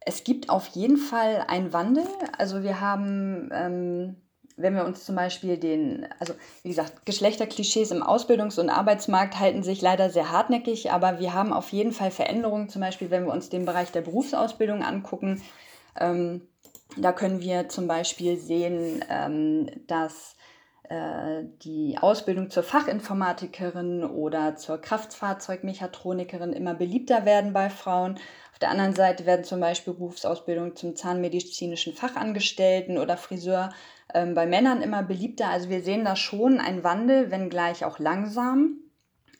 [0.00, 2.08] es gibt auf jeden Fall einen Wandel.
[2.36, 4.16] Also wir haben, ähm,
[4.56, 9.62] wenn wir uns zum Beispiel den, also wie gesagt, Geschlechterklischees im Ausbildungs- und Arbeitsmarkt halten
[9.62, 13.32] sich leider sehr hartnäckig, aber wir haben auf jeden Fall Veränderungen, zum Beispiel wenn wir
[13.32, 15.42] uns den Bereich der Berufsausbildung angucken.
[15.98, 16.42] Ähm,
[16.96, 20.36] da können wir zum Beispiel sehen, ähm, dass
[20.88, 28.18] äh, die Ausbildung zur Fachinformatikerin oder zur Kraftfahrzeugmechatronikerin immer beliebter werden bei Frauen.
[28.52, 33.70] Auf der anderen Seite werden zum Beispiel Berufsausbildungen zum zahnmedizinischen Fachangestellten oder Friseur
[34.14, 35.48] ähm, bei Männern immer beliebter.
[35.48, 38.78] Also wir sehen da schon einen Wandel, wenngleich auch langsam.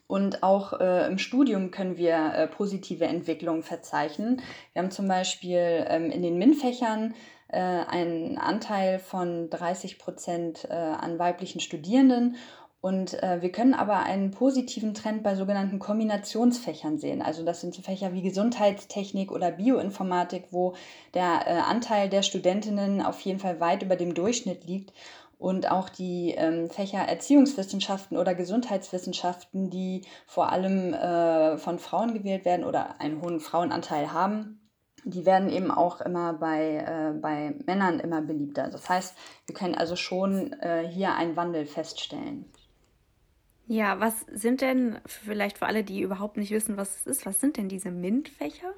[0.07, 4.41] Und auch äh, im Studium können wir äh, positive Entwicklungen verzeichnen.
[4.73, 7.15] Wir haben zum Beispiel ähm, in den MINT-Fächern
[7.49, 12.37] äh, einen Anteil von 30 Prozent äh, an weiblichen Studierenden.
[12.81, 17.21] Und äh, wir können aber einen positiven Trend bei sogenannten Kombinationsfächern sehen.
[17.21, 20.75] Also das sind so Fächer wie Gesundheitstechnik oder Bioinformatik, wo
[21.15, 24.93] der äh, Anteil der Studentinnen auf jeden Fall weit über dem Durchschnitt liegt.
[25.39, 32.45] Und auch die ähm, Fächer Erziehungswissenschaften oder Gesundheitswissenschaften, die vor allem äh, von Frauen gewählt
[32.45, 34.67] werden oder einen hohen Frauenanteil haben,
[35.05, 38.69] die werden eben auch immer bei, äh, bei Männern immer beliebter.
[38.69, 39.15] Das heißt,
[39.47, 42.47] wir können also schon äh, hier einen Wandel feststellen.
[43.69, 47.41] Ja, was sind denn, vielleicht für alle, die überhaupt nicht wissen, was es ist, was
[47.41, 48.73] sind denn diese MINT-Fächer?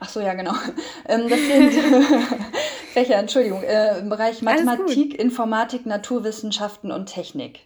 [0.00, 0.54] Ach so, ja, genau.
[1.08, 1.72] Ähm, das sind
[2.92, 7.60] Fächer, Entschuldigung, äh, im Bereich Mathematik, Informatik, Naturwissenschaften und Technik.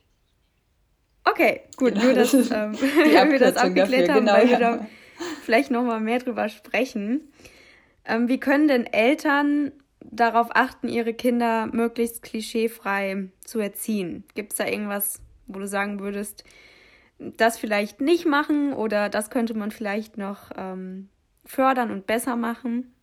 [1.24, 4.50] Okay, gut, genau, nur dass das ähm, wir das abgeklärt dafür, haben, genau, weil ja.
[4.50, 4.86] wir da
[5.42, 7.32] vielleicht nochmal mehr drüber sprechen.
[8.04, 14.22] Ähm, wie können denn Eltern darauf achten, ihre Kinder möglichst klischeefrei zu erziehen?
[14.34, 16.44] Gibt es da irgendwas, wo du sagen würdest,
[17.18, 21.08] das vielleicht nicht machen oder das könnte man vielleicht noch ähm,
[21.44, 22.94] fördern und besser machen?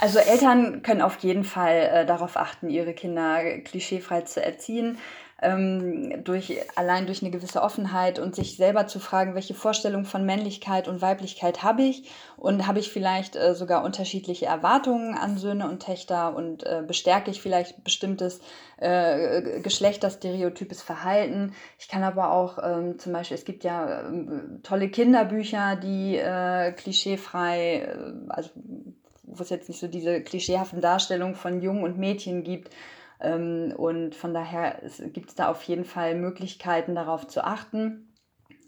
[0.00, 4.98] Also Eltern können auf jeden Fall äh, darauf achten, ihre Kinder klischeefrei zu erziehen
[5.42, 10.24] ähm, durch, allein durch eine gewisse Offenheit und sich selber zu fragen, welche Vorstellung von
[10.24, 15.68] Männlichkeit und Weiblichkeit habe ich und habe ich vielleicht äh, sogar unterschiedliche Erwartungen an Söhne
[15.68, 18.40] und Töchter und äh, bestärke ich vielleicht bestimmtes
[18.78, 21.54] äh, geschlechterstereotypes Verhalten.
[21.78, 26.72] Ich kann aber auch ähm, zum Beispiel, es gibt ja ähm, tolle Kinderbücher, die äh,
[26.72, 28.50] klischeefrei, äh, also
[29.32, 32.70] wo es jetzt nicht so diese klischeehaften Darstellungen von Jungen und Mädchen gibt,
[33.20, 34.80] ähm, und von daher
[35.12, 38.14] gibt es da auf jeden Fall Möglichkeiten, darauf zu achten.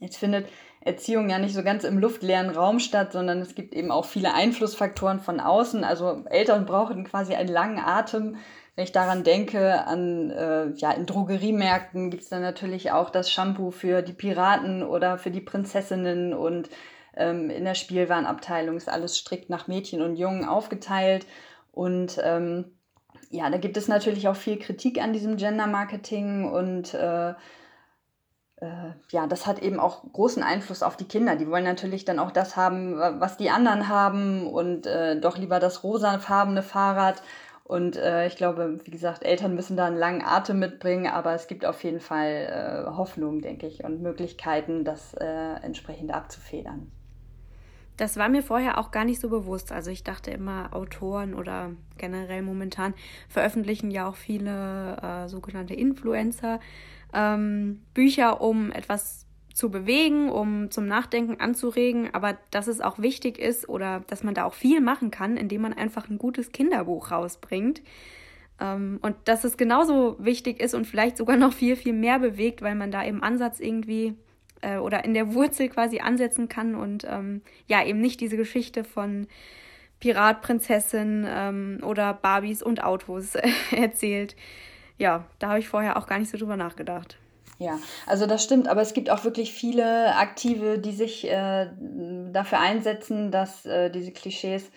[0.01, 0.47] Jetzt findet
[0.81, 4.35] Erziehung ja nicht so ganz im luftleeren Raum statt, sondern es gibt eben auch viele
[4.35, 5.85] Einflussfaktoren von außen.
[5.85, 8.37] Also Eltern brauchen quasi einen langen Atem.
[8.75, 13.31] Wenn ich daran denke, an äh, ja, in Drogeriemärkten gibt es dann natürlich auch das
[13.31, 16.69] Shampoo für die Piraten oder für die Prinzessinnen und
[17.17, 21.27] ähm, in der Spielwarenabteilung ist alles strikt nach Mädchen und Jungen aufgeteilt.
[21.73, 22.77] Und ähm,
[23.31, 27.31] ja, da gibt es natürlich auch viel Kritik an diesem Gender-Marketing und äh,
[28.63, 31.37] äh, ja, das hat eben auch großen Einfluss auf die Kinder.
[31.37, 35.59] Die wollen natürlich dann auch das haben, was die anderen haben und äh, doch lieber
[35.59, 37.23] das rosafarbene Fahrrad.
[37.65, 41.47] Und äh, ich glaube, wie gesagt, Eltern müssen da einen langen Atem mitbringen, aber es
[41.47, 46.93] gibt auf jeden Fall äh, Hoffnung, denke ich, und Möglichkeiten, das äh, entsprechend abzufedern.
[47.97, 49.71] Das war mir vorher auch gar nicht so bewusst.
[49.71, 52.95] Also ich dachte immer, Autoren oder generell momentan
[53.29, 56.59] veröffentlichen ja auch viele äh, sogenannte Influencer
[57.13, 63.39] ähm, Bücher, um etwas zu bewegen, um zum Nachdenken anzuregen, aber dass es auch wichtig
[63.39, 67.11] ist oder dass man da auch viel machen kann, indem man einfach ein gutes Kinderbuch
[67.11, 67.83] rausbringt.
[68.61, 72.63] Ähm, und dass es genauso wichtig ist und vielleicht sogar noch viel, viel mehr bewegt,
[72.63, 74.15] weil man da im Ansatz irgendwie
[74.63, 78.85] äh, oder in der Wurzel quasi ansetzen kann und ähm, ja, eben nicht diese Geschichte
[78.85, 79.27] von
[80.01, 84.35] Pirat, Prinzessin ähm, oder Barbies und Autos äh, erzählt.
[84.99, 87.19] Ja, da habe ich vorher auch gar nicht so drüber nachgedacht.
[87.59, 91.69] Ja, also das stimmt, aber es gibt auch wirklich viele Aktive, die sich äh,
[92.33, 94.71] dafür einsetzen, dass äh, diese Klischees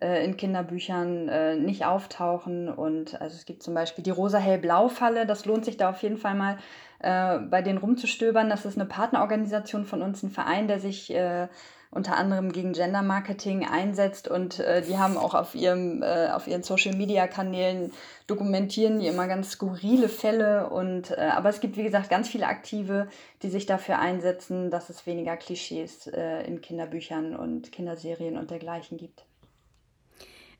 [0.00, 2.68] äh, in Kinderbüchern äh, nicht auftauchen.
[2.68, 6.34] Und also es gibt zum Beispiel die Rosa-Hell-Blau-Falle, das lohnt sich da auf jeden Fall
[6.34, 6.58] mal
[7.02, 8.48] äh, bei denen rumzustöbern.
[8.48, 11.48] Das ist eine Partnerorganisation von uns, ein Verein, der sich äh,
[11.92, 16.46] unter anderem gegen Gender Marketing einsetzt und äh, die haben auch auf ihrem äh, auf
[16.48, 17.92] ihren Social Media Kanälen
[18.26, 22.46] dokumentieren die immer ganz skurrile Fälle und äh, aber es gibt wie gesagt ganz viele
[22.46, 23.08] Aktive,
[23.42, 28.96] die sich dafür einsetzen, dass es weniger Klischees äh, in Kinderbüchern und Kinderserien und dergleichen
[28.96, 29.26] gibt.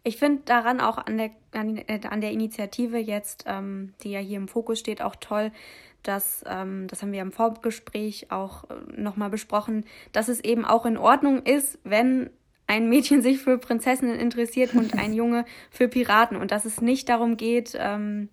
[0.05, 4.37] Ich finde daran auch an der, an, äh, der Initiative jetzt, ähm, die ja hier
[4.37, 5.53] im Fokus steht, auch toll,
[6.03, 10.87] dass, ähm, das haben wir im Vorgespräch auch äh, nochmal besprochen, dass es eben auch
[10.87, 12.31] in Ordnung ist, wenn
[12.67, 17.09] ein Mädchen sich für Prinzessinnen interessiert und ein Junge für Piraten und dass es nicht
[17.09, 18.29] darum geht, ähm,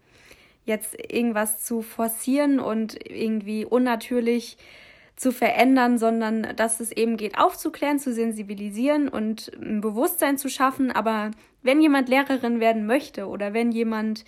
[0.65, 4.57] jetzt irgendwas zu forcieren und irgendwie unnatürlich
[5.15, 10.91] zu verändern, sondern dass es eben geht, aufzuklären, zu sensibilisieren und ein Bewusstsein zu schaffen.
[10.91, 14.23] Aber wenn jemand Lehrerin werden möchte oder wenn jemand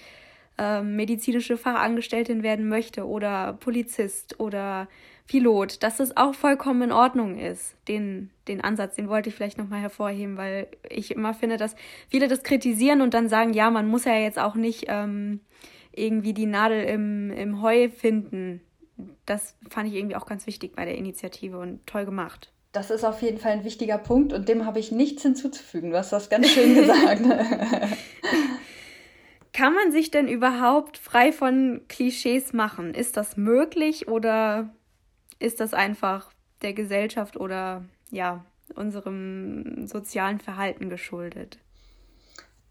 [0.58, 4.88] äh, medizinische Fachangestelltin werden möchte oder Polizist oder
[5.28, 7.76] Pilot, dass es auch vollkommen in Ordnung ist.
[7.88, 11.76] Den, den Ansatz, den wollte ich vielleicht nochmal hervorheben, weil ich immer finde, dass
[12.10, 15.40] viele das kritisieren und dann sagen, ja, man muss ja jetzt auch nicht ähm,
[15.94, 18.62] irgendwie die Nadel im, im Heu finden
[19.26, 22.52] das fand ich irgendwie auch ganz wichtig bei der Initiative und toll gemacht.
[22.72, 25.92] Das ist auf jeden Fall ein wichtiger Punkt und dem habe ich nichts hinzuzufügen.
[25.92, 27.22] Du hast das ganz schön gesagt.
[29.54, 32.94] Kann man sich denn überhaupt frei von Klischees machen?
[32.94, 34.70] Ist das möglich oder
[35.40, 36.32] ist das einfach
[36.62, 38.46] der Gesellschaft oder ja,
[38.76, 41.58] unserem sozialen Verhalten geschuldet?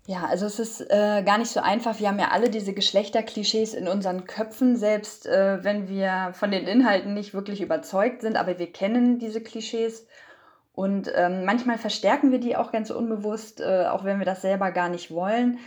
[0.06, 2.00] Ja, also es ist äh, gar nicht so einfach.
[2.00, 6.66] Wir haben ja alle diese Geschlechterklischees in unseren Köpfen, selbst äh, wenn wir von den
[6.66, 10.06] Inhalten nicht wirklich überzeugt sind, aber wir kennen diese Klischees.
[10.72, 14.72] Und ähm, manchmal verstärken wir die auch ganz unbewusst, äh, auch wenn wir das selber
[14.72, 15.58] gar nicht wollen.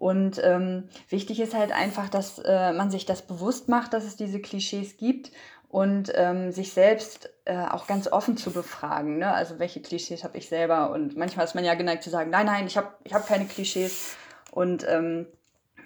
[0.00, 4.16] Und ähm, wichtig ist halt einfach, dass äh, man sich das bewusst macht, dass es
[4.16, 5.30] diese Klischees gibt
[5.68, 9.18] und ähm, sich selbst äh, auch ganz offen zu befragen.
[9.18, 9.30] Ne?
[9.30, 10.90] Also welche Klischees habe ich selber?
[10.90, 13.44] Und manchmal ist man ja geneigt zu sagen, nein, nein, ich habe ich hab keine
[13.44, 14.16] Klischees.
[14.50, 15.26] Und ähm,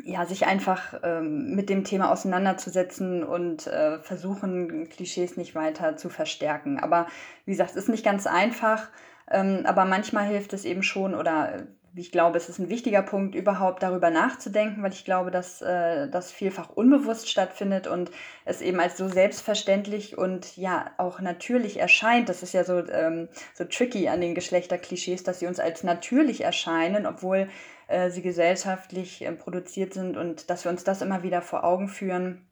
[0.04, 6.08] ja, sich einfach ähm, mit dem Thema auseinanderzusetzen und äh, versuchen, Klischees nicht weiter zu
[6.08, 6.78] verstärken.
[6.78, 7.08] Aber
[7.46, 8.90] wie gesagt, es ist nicht ganz einfach,
[9.28, 13.34] ähm, aber manchmal hilft es eben schon oder ich glaube, es ist ein wichtiger Punkt,
[13.34, 18.10] überhaupt darüber nachzudenken, weil ich glaube, dass äh, das vielfach unbewusst stattfindet und
[18.44, 22.28] es eben als so selbstverständlich und ja auch natürlich erscheint.
[22.28, 26.42] Das ist ja so, ähm, so tricky an den Geschlechterklischees, dass sie uns als natürlich
[26.42, 27.48] erscheinen, obwohl
[27.86, 31.88] äh, sie gesellschaftlich äh, produziert sind und dass wir uns das immer wieder vor Augen
[31.88, 32.46] führen.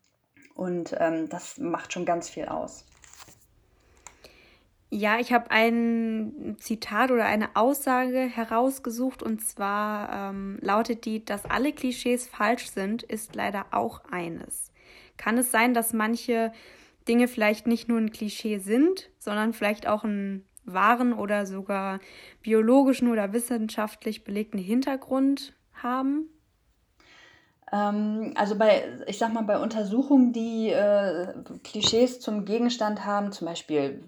[0.55, 2.84] Und ähm, das macht schon ganz viel aus.
[4.95, 11.47] Ja, ich habe ein Zitat oder eine Aussage herausgesucht und zwar ähm, lautet die, dass
[11.47, 14.70] alle Klischees falsch sind, ist leider auch eines.
[15.16, 16.53] Kann es sein, dass manche
[17.09, 21.99] Dinge vielleicht nicht nur ein Klischee sind, sondern vielleicht auch einen wahren oder sogar
[22.43, 26.28] biologischen oder wissenschaftlich belegten Hintergrund haben?
[27.72, 31.28] Ähm, also bei, ich sag mal, bei Untersuchungen, die äh,
[31.64, 34.05] Klischees zum Gegenstand haben, zum Beispiel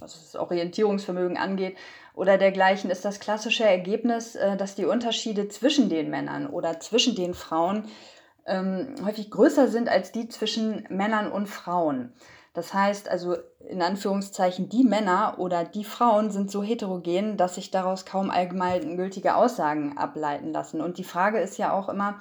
[0.00, 1.76] was das Orientierungsvermögen angeht
[2.14, 7.14] oder dergleichen, ist das klassische Ergebnis, äh, dass die Unterschiede zwischen den Männern oder zwischen
[7.14, 7.84] den Frauen
[8.46, 12.12] ähm, häufig größer sind als die zwischen Männern und Frauen.
[12.54, 13.36] Das heißt also
[13.68, 19.36] in Anführungszeichen, die Männer oder die Frauen sind so heterogen, dass sich daraus kaum allgemeingültige
[19.36, 20.80] Aussagen ableiten lassen.
[20.80, 22.20] Und die Frage ist ja auch immer,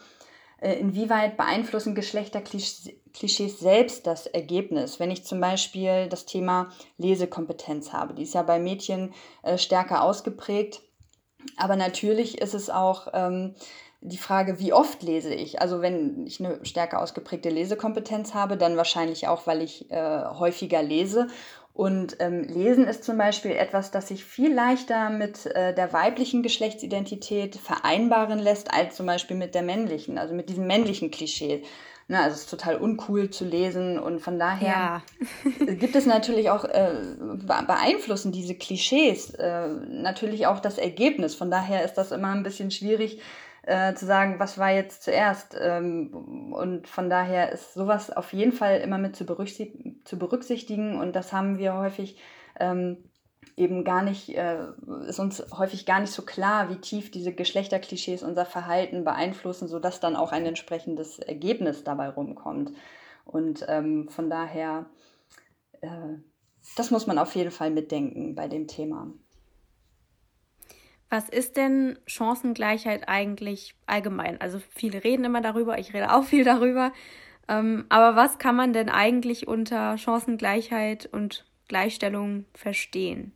[0.62, 4.99] inwieweit beeinflussen Geschlechterklischees selbst das Ergebnis?
[4.99, 10.03] Wenn ich zum Beispiel das Thema Lesekompetenz habe, die ist ja bei Mädchen äh, stärker
[10.03, 10.82] ausgeprägt,
[11.55, 13.55] aber natürlich ist es auch ähm,
[14.01, 15.62] die Frage, wie oft lese ich?
[15.62, 20.84] Also wenn ich eine stärker ausgeprägte Lesekompetenz habe, dann wahrscheinlich auch, weil ich äh, häufiger
[20.84, 21.28] lese.
[21.78, 26.42] Und ähm, Lesen ist zum Beispiel etwas, das sich viel leichter mit äh, der weiblichen
[26.42, 31.62] Geschlechtsidentität vereinbaren lässt, als zum Beispiel mit der männlichen, also mit diesem männlichen Klischee.
[32.08, 35.04] Ne, also es ist total uncool zu lesen und von daher
[35.60, 35.66] ja.
[35.76, 36.96] gibt es natürlich auch, äh,
[37.46, 41.36] beeinflussen diese Klischees äh, natürlich auch das Ergebnis.
[41.36, 43.22] Von daher ist das immer ein bisschen schwierig,
[43.68, 45.57] äh, zu sagen, was war jetzt zuerst.
[45.59, 50.97] Ähm, und von daher ist sowas auf jeden Fall immer mit zu, berücksichtigen, zu berücksichtigen.
[50.97, 52.18] Und das haben wir häufig
[52.61, 53.09] ähm,
[53.57, 54.68] eben gar nicht, äh,
[55.07, 59.99] ist uns häufig gar nicht so klar, wie tief diese Geschlechterklischees unser Verhalten beeinflussen, sodass
[59.99, 62.72] dann auch ein entsprechendes Ergebnis dabei rumkommt.
[63.26, 64.86] Und ähm, von daher,
[65.82, 65.89] äh,
[66.78, 69.11] das muss man auf jeden Fall mitdenken bei dem Thema.
[71.10, 74.41] Was ist denn Chancengleichheit eigentlich allgemein?
[74.41, 76.91] Also viele reden immer darüber, ich rede auch viel darüber.
[77.47, 83.32] Ähm, aber was kann man denn eigentlich unter Chancengleichheit und Gleichstellung verstehen?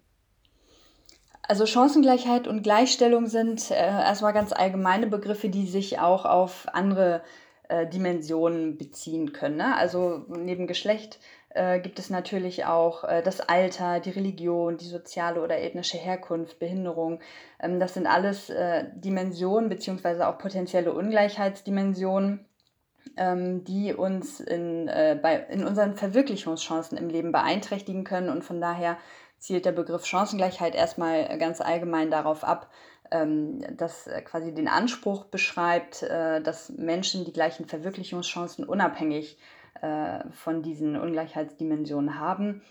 [1.44, 7.24] Also Chancengleichheit und Gleichstellung sind äh, erstmal ganz allgemeine Begriffe, die sich auch auf andere
[7.68, 9.58] äh, Dimensionen beziehen können.
[9.58, 9.76] Ne?
[9.76, 11.20] Also neben Geschlecht
[11.54, 16.60] äh, gibt es natürlich auch äh, das Alter, die Religion, die soziale oder ethnische Herkunft,
[16.60, 17.20] Behinderung.
[17.60, 22.46] Ähm, das sind alles äh, Dimensionen beziehungsweise auch potenzielle Ungleichheitsdimensionen,
[23.18, 28.30] ähm, die uns in, äh, bei, in unseren Verwirklichungschancen im Leben beeinträchtigen können.
[28.30, 28.98] Und von daher
[29.38, 32.70] zielt der Begriff Chancengleichheit erstmal ganz allgemein darauf ab,
[33.12, 40.62] ähm, das quasi den Anspruch beschreibt, äh, dass Menschen die gleichen Verwirklichungschancen unabhängig äh, von
[40.62, 42.62] diesen Ungleichheitsdimensionen haben.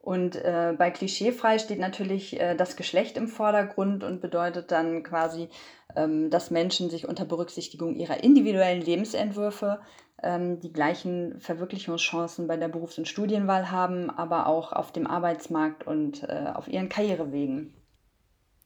[0.00, 5.48] Und äh, bei klischeefrei steht natürlich äh, das Geschlecht im Vordergrund und bedeutet dann quasi,
[5.96, 9.80] ähm, dass Menschen sich unter Berücksichtigung ihrer individuellen Lebensentwürfe
[10.22, 15.86] ähm, die gleichen Verwirklichungschancen bei der Berufs- und Studienwahl haben, aber auch auf dem Arbeitsmarkt
[15.86, 17.74] und äh, auf ihren Karrierewegen.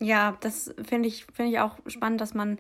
[0.00, 2.59] Ja, das finde ich, find ich auch spannend, dass man,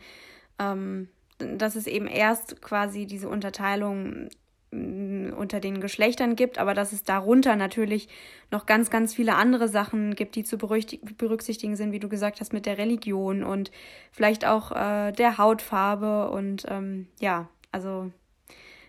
[0.58, 4.28] ähm, dass es eben erst quasi diese Unterteilung
[4.72, 8.08] unter den Geschlechtern gibt, aber dass es darunter natürlich
[8.50, 12.52] noch ganz, ganz viele andere Sachen gibt, die zu berücksichtigen sind, wie du gesagt hast,
[12.52, 13.70] mit der Religion und
[14.10, 18.10] vielleicht auch äh, der Hautfarbe und ähm, ja, also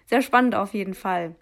[0.05, 1.35] sehr spannend auf jeden Fall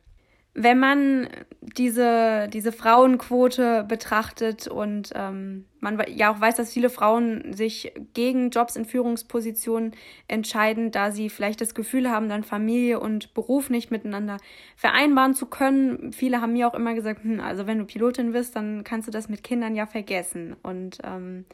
[0.53, 1.29] wenn man
[1.61, 8.49] diese, diese Frauenquote betrachtet und ähm, man ja auch weiß, dass viele Frauen sich gegen
[8.49, 9.93] Jobs in Führungspositionen
[10.27, 14.37] entscheiden, da sie vielleicht das Gefühl haben, dann Familie und Beruf nicht miteinander
[14.75, 16.11] vereinbaren zu können.
[16.11, 19.11] Viele haben mir auch immer gesagt, hm, also wenn du Pilotin wirst, dann kannst du
[19.11, 20.57] das mit Kindern ja vergessen.
[20.63, 21.45] Und ähm,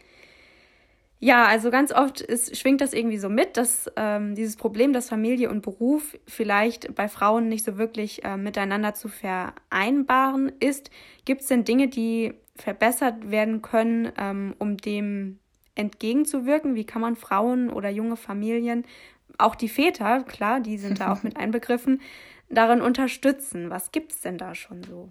[1.20, 5.10] ja, also ganz oft ist, schwingt das irgendwie so mit, dass ähm, dieses Problem, dass
[5.10, 10.92] Familie und Beruf vielleicht bei Frauen nicht so wirklich äh, miteinander zu vereinbaren ist.
[11.26, 15.40] Gibt es denn Dinge, die verbessert werden können, ähm, um dem
[15.74, 16.76] entgegenzuwirken?
[16.76, 18.86] Wie kann man Frauen oder junge Familien,
[19.40, 22.02] auch die Väter, klar, die sind da auch mit einbegriffen,
[22.50, 23.72] darin unterstützen?
[23.72, 25.10] Was gibt es denn da schon so?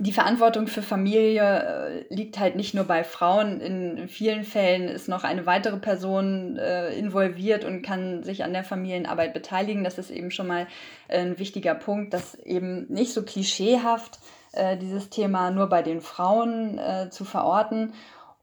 [0.00, 3.60] Die Verantwortung für Familie äh, liegt halt nicht nur bei Frauen.
[3.60, 8.62] In vielen Fällen ist noch eine weitere Person äh, involviert und kann sich an der
[8.62, 9.82] Familienarbeit beteiligen.
[9.82, 10.68] Das ist eben schon mal
[11.08, 14.20] ein wichtiger Punkt, dass eben nicht so klischeehaft
[14.52, 17.92] äh, dieses Thema nur bei den Frauen äh, zu verorten.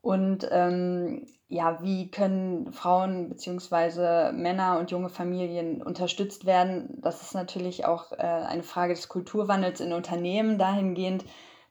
[0.01, 4.31] Und ähm, ja, wie können Frauen bzw.
[4.33, 6.99] Männer und junge Familien unterstützt werden?
[7.01, 11.23] Das ist natürlich auch äh, eine Frage des Kulturwandels in Unternehmen dahingehend,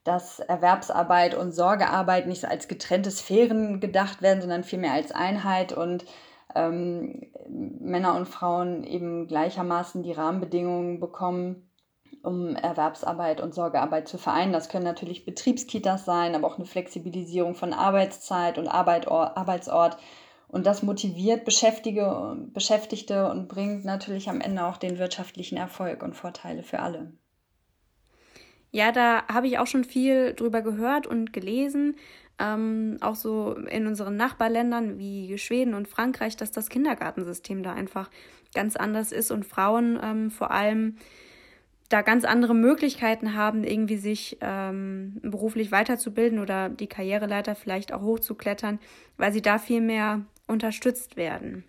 [0.05, 6.05] dass Erwerbsarbeit und Sorgearbeit nicht als getrennte Sphären gedacht werden, sondern vielmehr als Einheit und
[6.55, 11.71] ähm, Männer und Frauen eben gleichermaßen die Rahmenbedingungen bekommen,
[12.23, 14.53] um Erwerbsarbeit und Sorgearbeit zu vereinen.
[14.53, 19.97] Das können natürlich Betriebskitas sein, aber auch eine Flexibilisierung von Arbeitszeit und Arbeitsort.
[20.49, 26.15] Und das motiviert Beschäftigte, Beschäftigte und bringt natürlich am Ende auch den wirtschaftlichen Erfolg und
[26.15, 27.13] Vorteile für alle.
[28.75, 31.95] Ja, da habe ich auch schon viel drüber gehört und gelesen.
[32.41, 38.11] Ähm, auch so in unseren Nachbarländern wie Schweden und Frankreich, dass das Kindergartensystem da einfach
[38.53, 40.97] ganz anders ist und Frauen ähm, vor allem
[41.89, 48.03] da ganz andere Möglichkeiten haben, irgendwie sich ähm, beruflich weiterzubilden oder die Karriereleiter vielleicht auch
[48.03, 48.81] hochzuklettern,
[49.19, 51.63] weil sie da viel mehr unterstützt werden.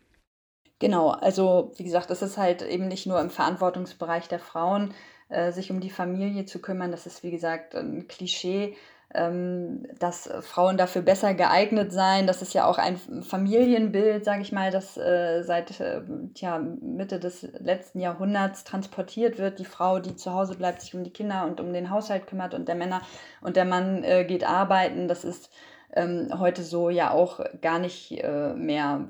[0.79, 4.91] Genau, also wie gesagt, das ist halt eben nicht nur im Verantwortungsbereich der Frauen,
[5.29, 6.91] äh, sich um die Familie zu kümmern.
[6.91, 8.75] Das ist, wie gesagt, ein Klischee,
[9.13, 12.27] ähm, dass Frauen dafür besser geeignet seien.
[12.27, 16.01] Das ist ja auch ein Familienbild, sage ich mal, das äh, seit äh,
[16.33, 19.59] tja, Mitte des letzten Jahrhunderts transportiert wird.
[19.59, 22.53] Die Frau, die zu Hause bleibt, sich um die Kinder und um den Haushalt kümmert
[22.53, 23.01] und der Männer
[23.41, 25.07] und der Mann äh, geht arbeiten.
[25.07, 25.49] Das ist
[25.95, 29.07] ähm, heute so ja auch gar nicht äh, mehr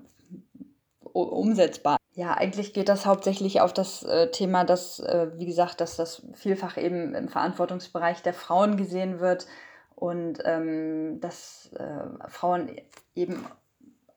[1.14, 1.98] umsetzbar.
[2.16, 6.26] Ja, eigentlich geht das hauptsächlich auf das äh, Thema, dass, äh, wie gesagt, dass das
[6.34, 9.48] vielfach eben im Verantwortungsbereich der Frauen gesehen wird
[9.96, 12.72] und ähm, dass äh, Frauen
[13.16, 13.46] eben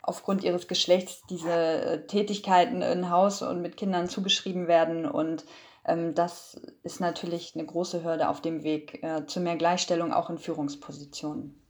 [0.00, 5.04] aufgrund ihres Geschlechts diese äh, Tätigkeiten in Haus und mit Kindern zugeschrieben werden.
[5.04, 5.44] Und
[5.84, 10.38] ähm, das ist natürlich eine große Hürde auf dem Weg zu mehr Gleichstellung auch in
[10.38, 11.60] Führungspositionen.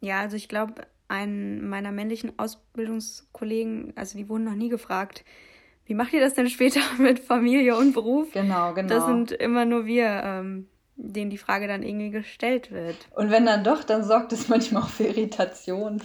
[0.00, 5.24] Ja, also ich glaube, einen meiner männlichen Ausbildungskollegen, also die wurden noch nie gefragt,
[5.86, 8.32] wie macht ihr das denn später mit Familie und Beruf?
[8.32, 8.88] Genau, genau.
[8.88, 12.96] Das sind immer nur wir, ähm, denen die Frage dann irgendwie gestellt wird.
[13.14, 16.00] Und wenn dann doch, dann sorgt es manchmal auch für Irritation.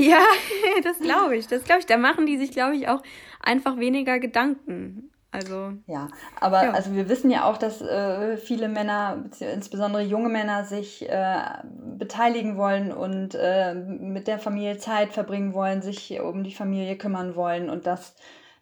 [0.00, 0.20] Ja,
[0.82, 1.46] das glaube ich.
[1.46, 1.86] Das glaube ich.
[1.86, 3.02] Da machen die sich, glaube ich, auch
[3.40, 5.11] einfach weniger Gedanken.
[5.32, 5.72] Also.
[5.86, 6.08] Ja,
[6.40, 6.70] aber ja.
[6.72, 11.40] also wir wissen ja auch, dass äh, viele Männer, insbesondere junge Männer, sich äh,
[11.96, 17.34] beteiligen wollen und äh, mit der Familie Zeit verbringen wollen, sich um die Familie kümmern
[17.34, 17.70] wollen.
[17.70, 18.14] Und das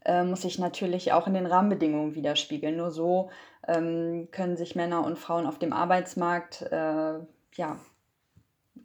[0.05, 2.77] äh, muss sich natürlich auch in den Rahmenbedingungen widerspiegeln.
[2.77, 3.31] Nur so
[3.67, 7.19] ähm, können sich Männer und Frauen auf dem Arbeitsmarkt äh,
[7.55, 7.81] ja,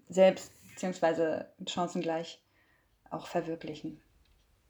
[0.10, 1.44] selbst bzw.
[1.68, 2.42] chancengleich
[3.12, 4.02] auch verwirklichen.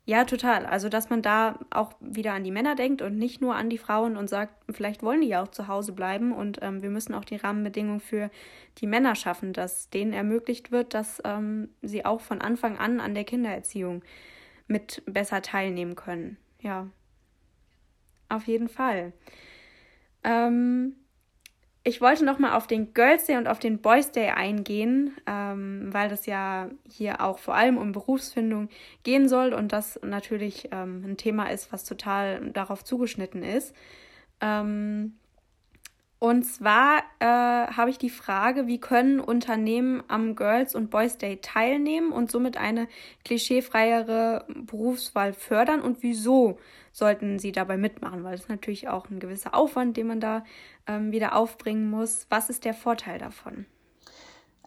[0.07, 0.67] Ja, total.
[0.67, 3.79] Also, dass man da auch wieder an die Männer denkt und nicht nur an die
[3.79, 7.15] Frauen und sagt, vielleicht wollen die ja auch zu Hause bleiben und ähm, wir müssen
[7.15, 8.29] auch die Rahmenbedingungen für
[8.77, 13.15] die Männer schaffen, dass denen ermöglicht wird, dass ähm, sie auch von Anfang an an
[13.15, 14.03] der Kindererziehung
[14.67, 16.37] mit besser teilnehmen können.
[16.61, 16.87] Ja,
[18.29, 19.13] auf jeden Fall.
[20.23, 20.95] Ähm,
[21.87, 25.89] ich wollte noch mal auf den Girls Day und auf den Boys Day eingehen, ähm,
[25.91, 28.69] weil das ja hier auch vor allem um Berufsfindung
[29.03, 33.75] gehen soll und das natürlich ähm, ein Thema ist, was total darauf zugeschnitten ist.
[34.41, 35.13] Ähm,
[36.17, 41.37] und zwar äh, habe ich die Frage, wie können Unternehmen am Girls und Boys Day
[41.39, 42.87] teilnehmen und somit eine
[43.25, 46.57] klischeefreiere Berufswahl fördern und wieso
[46.95, 50.45] sollten sie dabei mitmachen, weil es natürlich auch ein gewisser Aufwand, den man da
[50.87, 52.25] ähm, wieder aufbringen muss.
[52.29, 53.65] Was ist der Vorteil davon?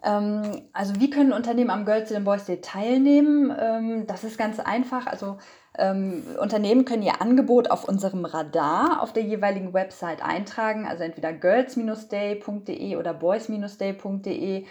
[0.04, 0.42] Ähm,
[0.74, 3.50] also wie können Unternehmen am Girls and Boys Day teilnehmen?
[3.58, 5.06] Ähm, das ist ganz einfach.
[5.06, 5.38] Also
[5.78, 11.32] ähm, Unternehmen können ihr Angebot auf unserem Radar auf der jeweiligen Website eintragen, also entweder
[11.32, 14.66] girls-day.de oder boys-day.de.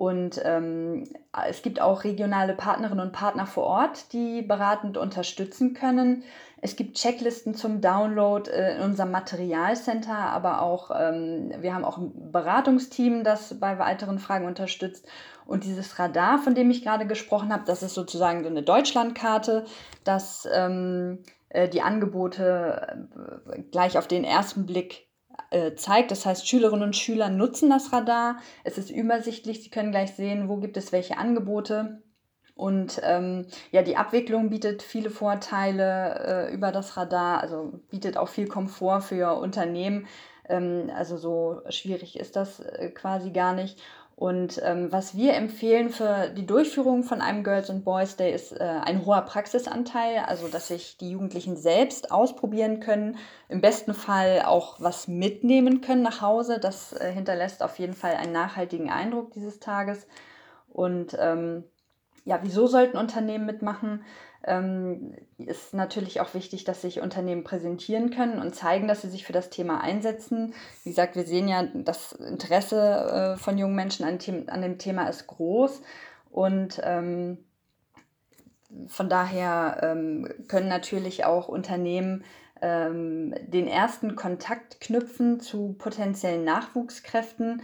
[0.00, 1.04] Und ähm,
[1.46, 6.22] es gibt auch regionale Partnerinnen und Partner vor Ort, die beratend unterstützen können.
[6.62, 11.98] Es gibt Checklisten zum Download äh, in unserem Materialcenter, aber auch ähm, wir haben auch
[11.98, 15.06] ein Beratungsteam, das bei weiteren Fragen unterstützt.
[15.46, 19.64] Und dieses Radar, von dem ich gerade gesprochen habe, das ist sozusagen so eine Deutschlandkarte,
[20.04, 23.08] das ähm, äh, die Angebote
[23.50, 25.06] äh, gleich auf den ersten Blick
[25.76, 26.10] zeigt.
[26.10, 28.36] Das heißt, Schülerinnen und Schüler nutzen das Radar.
[28.62, 29.62] Es ist übersichtlich.
[29.62, 32.02] Sie können gleich sehen, wo gibt es welche Angebote.
[32.60, 38.28] Und ähm, ja, die Abwicklung bietet viele Vorteile äh, über das Radar, also bietet auch
[38.28, 40.06] viel Komfort für Unternehmen.
[40.46, 43.80] Ähm, also so schwierig ist das äh, quasi gar nicht.
[44.14, 48.52] Und ähm, was wir empfehlen für die Durchführung von einem Girls and Boys Day ist
[48.52, 53.16] äh, ein hoher Praxisanteil, also dass sich die Jugendlichen selbst ausprobieren können,
[53.48, 56.58] im besten Fall auch was mitnehmen können nach Hause.
[56.60, 60.06] Das äh, hinterlässt auf jeden Fall einen nachhaltigen Eindruck dieses Tages.
[60.68, 61.64] Und ähm,
[62.24, 64.04] ja, wieso sollten Unternehmen mitmachen?
[64.42, 69.26] Ähm, ist natürlich auch wichtig, dass sich Unternehmen präsentieren können und zeigen, dass sie sich
[69.26, 70.54] für das Thema einsetzen.
[70.82, 75.08] Wie gesagt, wir sehen ja, das Interesse äh, von jungen Menschen an, an, dem Thema
[75.08, 75.82] ist groß
[76.30, 77.38] und ähm,
[78.86, 82.24] von daher ähm, können natürlich auch Unternehmen
[82.62, 87.62] ähm, den ersten Kontakt knüpfen zu potenziellen Nachwuchskräften.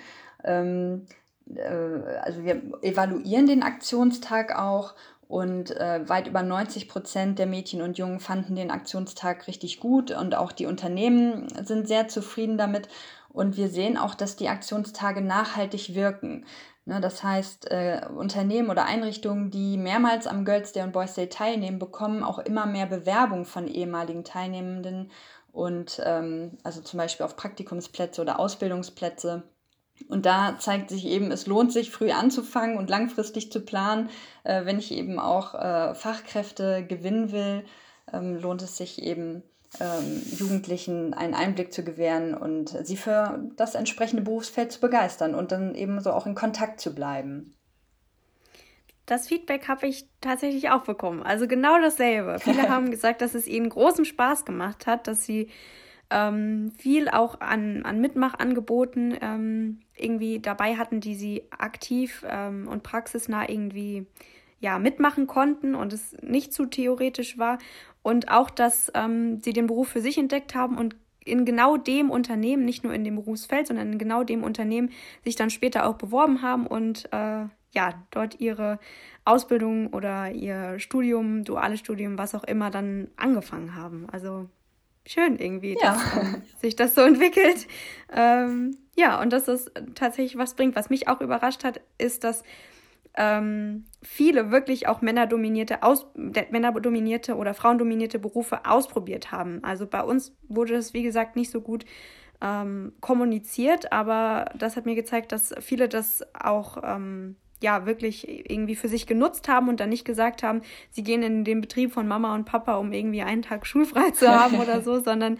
[1.54, 4.94] Äh, also wir evaluieren den Aktionstag auch
[5.28, 10.12] und äh, weit über 90 Prozent der Mädchen und Jungen fanden den Aktionstag richtig gut
[10.12, 12.88] und auch die Unternehmen sind sehr zufrieden damit.
[13.28, 16.46] Und wir sehen auch, dass die Aktionstage nachhaltig wirken.
[16.86, 21.28] Ne, das heißt, äh, Unternehmen oder Einrichtungen, die mehrmals am Girls Day und Boys Day
[21.28, 25.10] teilnehmen, bekommen auch immer mehr Bewerbung von ehemaligen Teilnehmenden
[25.52, 29.42] und ähm, also zum Beispiel auf Praktikumsplätze oder Ausbildungsplätze.
[30.08, 34.08] Und da zeigt sich eben, es lohnt sich, früh anzufangen und langfristig zu planen.
[34.44, 37.64] Äh, wenn ich eben auch äh, Fachkräfte gewinnen will,
[38.12, 39.42] ähm, lohnt es sich eben,
[39.80, 45.52] ähm, Jugendlichen einen Einblick zu gewähren und sie für das entsprechende Berufsfeld zu begeistern und
[45.52, 47.54] dann eben so auch in Kontakt zu bleiben.
[49.06, 51.22] Das Feedback habe ich tatsächlich auch bekommen.
[51.22, 52.38] Also genau dasselbe.
[52.40, 55.48] Viele haben gesagt, dass es ihnen großen Spaß gemacht hat, dass sie
[56.10, 62.82] ähm, viel auch an, an Mitmachangeboten ähm, irgendwie dabei hatten, die sie aktiv ähm, und
[62.82, 64.06] praxisnah irgendwie
[64.60, 67.58] ja, mitmachen konnten und es nicht zu theoretisch war.
[68.02, 72.10] Und auch, dass ähm, sie den Beruf für sich entdeckt haben und in genau dem
[72.10, 74.90] Unternehmen, nicht nur in dem Berufsfeld, sondern in genau dem Unternehmen
[75.24, 78.78] sich dann später auch beworben haben und äh, ja, dort ihre
[79.24, 84.06] Ausbildung oder ihr Studium, duales Studium, was auch immer, dann angefangen haben.
[84.10, 84.48] Also
[85.06, 85.92] schön irgendwie, ja.
[85.92, 87.66] dass ähm, sich das so entwickelt.
[88.12, 90.76] Ähm, ja, und dass es tatsächlich was bringt.
[90.76, 92.42] Was mich auch überrascht hat, ist, dass
[93.16, 99.64] ähm, viele wirklich auch männerdominierte, aus, männerdominierte oder frauendominierte Berufe ausprobiert haben.
[99.64, 101.86] Also bei uns wurde das, wie gesagt, nicht so gut
[102.42, 108.76] ähm, kommuniziert, aber das hat mir gezeigt, dass viele das auch ähm, ja wirklich irgendwie
[108.76, 112.06] für sich genutzt haben und dann nicht gesagt haben, sie gehen in den Betrieb von
[112.06, 115.38] Mama und Papa, um irgendwie einen Tag schulfrei zu haben oder so, sondern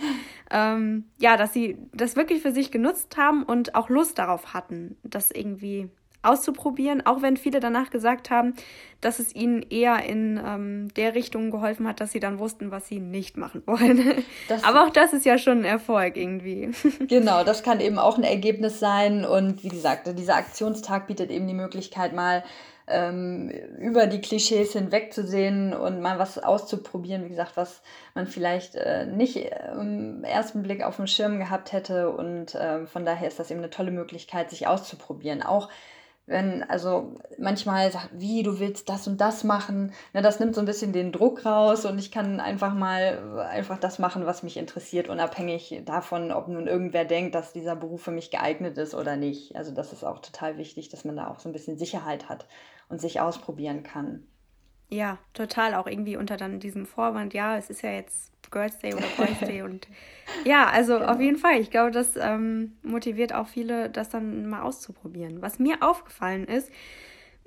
[0.51, 4.97] ähm, ja, dass sie das wirklich für sich genutzt haben und auch Lust darauf hatten,
[5.03, 5.89] das irgendwie
[6.27, 8.55] auszuprobieren, auch wenn viele danach gesagt haben,
[9.01, 12.89] dass es ihnen eher in ähm, der Richtung geholfen hat, dass sie dann wussten, was
[12.89, 14.25] sie nicht machen wollen.
[14.49, 16.71] Das, Aber auch das ist ja schon ein Erfolg irgendwie.
[17.09, 19.25] Genau, das kann eben auch ein Ergebnis sein.
[19.25, 22.45] Und wie gesagt, dieser Aktionstag bietet eben die Möglichkeit, mal
[22.87, 27.83] ähm, über die Klischees hinwegzusehen und mal was auszuprobieren, wie gesagt, was
[28.15, 32.11] man vielleicht äh, nicht im ersten Blick auf dem Schirm gehabt hätte.
[32.11, 35.43] Und äh, von daher ist das eben eine tolle Möglichkeit, sich auszuprobieren.
[35.43, 35.69] Auch
[36.27, 40.61] wenn, also manchmal sagt, wie, du willst das und das machen, ne, das nimmt so
[40.61, 44.57] ein bisschen den Druck raus und ich kann einfach mal einfach das machen, was mich
[44.57, 49.17] interessiert, unabhängig davon, ob nun irgendwer denkt, dass dieser Beruf für mich geeignet ist oder
[49.17, 49.55] nicht.
[49.57, 52.47] Also das ist auch total wichtig, dass man da auch so ein bisschen Sicherheit hat
[52.89, 54.27] und sich ausprobieren kann.
[54.89, 58.95] Ja, total, auch irgendwie unter dann diesem Vorwand, ja, es ist ja jetzt Girls Day
[58.95, 59.89] oder Boys Day und
[60.45, 61.13] ja, also genau.
[61.13, 61.61] auf jeden Fall.
[61.61, 65.43] Ich glaube, das ähm, motiviert auch viele, das dann mal auszuprobieren.
[65.43, 66.71] Was mir aufgefallen ist,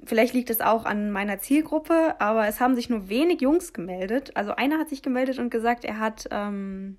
[0.03, 4.35] vielleicht liegt es auch an meiner Zielgruppe, aber es haben sich nur wenig Jungs gemeldet.
[4.35, 6.97] Also einer hat sich gemeldet und gesagt, er hat, ähm,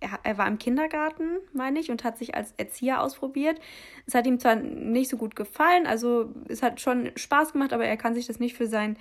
[0.00, 3.60] er, er war im Kindergarten, meine ich, und hat sich als Erzieher ausprobiert.
[4.06, 7.84] Es hat ihm zwar nicht so gut gefallen, also es hat schon Spaß gemacht, aber
[7.84, 8.96] er kann sich das nicht für sein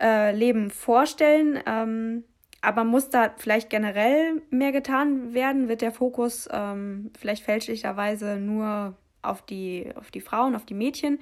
[0.00, 1.60] äh, Leben vorstellen.
[1.66, 2.24] Ähm,
[2.60, 5.68] aber muss da vielleicht generell mehr getan werden?
[5.68, 11.18] Wird der Fokus ähm, vielleicht fälschlicherweise nur auf die, auf die Frauen, auf die Mädchen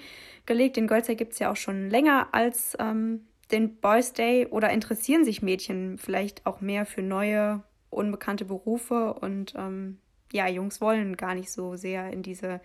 [0.47, 0.77] gelegt?
[0.77, 4.47] Den Girls Day gibt es ja auch schon länger als ähm, den Boys Day.
[4.47, 9.15] Oder interessieren sich Mädchen vielleicht auch mehr für neue, unbekannte Berufe?
[9.15, 9.99] Und ähm,
[10.33, 12.61] ja, Jungs wollen gar nicht so sehr in diese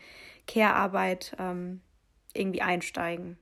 [0.45, 1.81] Care-Arbeit ähm,
[2.33, 3.37] irgendwie einsteigen.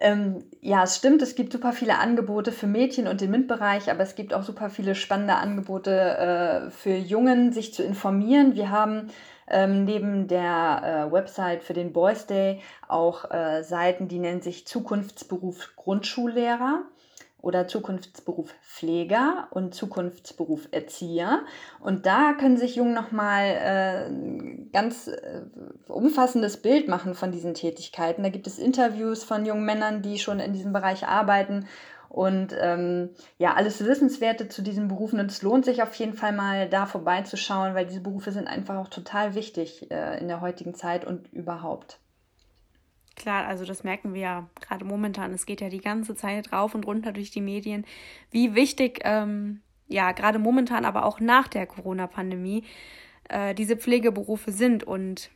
[0.00, 4.02] Ähm, ja, es stimmt, es gibt super viele Angebote für Mädchen und den MINT-Bereich, aber
[4.02, 8.54] es gibt auch super viele spannende Angebote äh, für Jungen, sich zu informieren.
[8.54, 9.08] Wir haben
[9.48, 14.66] ähm, neben der äh, Website für den Boys Day auch äh, Seiten, die nennen sich
[14.66, 16.82] Zukunftsberuf Grundschullehrer
[17.40, 21.42] oder Zukunftsberuf Pfleger und Zukunftsberuf Erzieher.
[21.80, 25.42] Und da können sich Jungen nochmal äh, ganz äh,
[25.88, 28.22] umfassendes Bild machen von diesen Tätigkeiten.
[28.22, 31.66] Da gibt es Interviews von jungen Männern, die schon in diesem Bereich arbeiten
[32.08, 35.20] und ähm, ja, alles Wissenswerte zu diesen Berufen.
[35.20, 38.76] Und es lohnt sich auf jeden Fall mal da vorbeizuschauen, weil diese Berufe sind einfach
[38.76, 42.00] auch total wichtig äh, in der heutigen Zeit und überhaupt.
[43.18, 45.32] Klar, also das merken wir ja gerade momentan.
[45.32, 47.84] Es geht ja die ganze Zeit rauf und runter durch die Medien,
[48.30, 52.62] wie wichtig, ähm, ja, gerade momentan, aber auch nach der Corona-Pandemie,
[53.28, 55.30] äh, diese Pflegeberufe sind und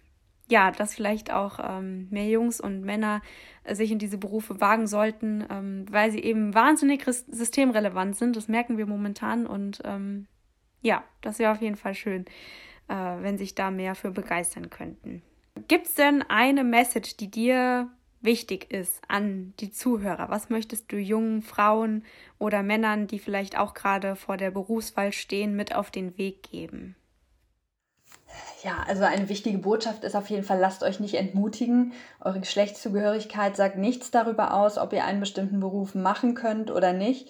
[0.48, 3.20] ja, dass vielleicht auch ähm, mehr Jungs und Männer
[3.64, 8.36] äh, sich in diese Berufe wagen sollten, ähm, weil sie eben wahnsinnig systemrelevant sind.
[8.36, 10.28] Das merken wir momentan und ähm,
[10.82, 12.26] ja, das wäre auf jeden Fall schön,
[12.86, 15.22] äh, wenn sich da mehr für begeistern könnten.
[15.68, 17.90] Gibt es denn eine Message, die dir
[18.20, 20.28] wichtig ist an die Zuhörer?
[20.28, 22.04] Was möchtest du jungen Frauen
[22.38, 26.96] oder Männern, die vielleicht auch gerade vor der Berufswahl stehen, mit auf den Weg geben?
[28.62, 31.92] Ja, also eine wichtige Botschaft ist auf jeden Fall, lasst euch nicht entmutigen.
[32.20, 37.28] Eure Geschlechtszugehörigkeit sagt nichts darüber aus, ob ihr einen bestimmten Beruf machen könnt oder nicht.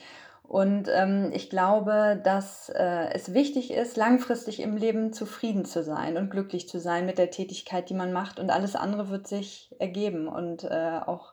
[0.53, 6.19] Und ähm, ich glaube, dass äh, es wichtig ist, langfristig im Leben zufrieden zu sein
[6.19, 8.39] und glücklich zu sein mit der Tätigkeit, die man macht.
[8.39, 11.33] Und alles andere wird sich ergeben und äh, auch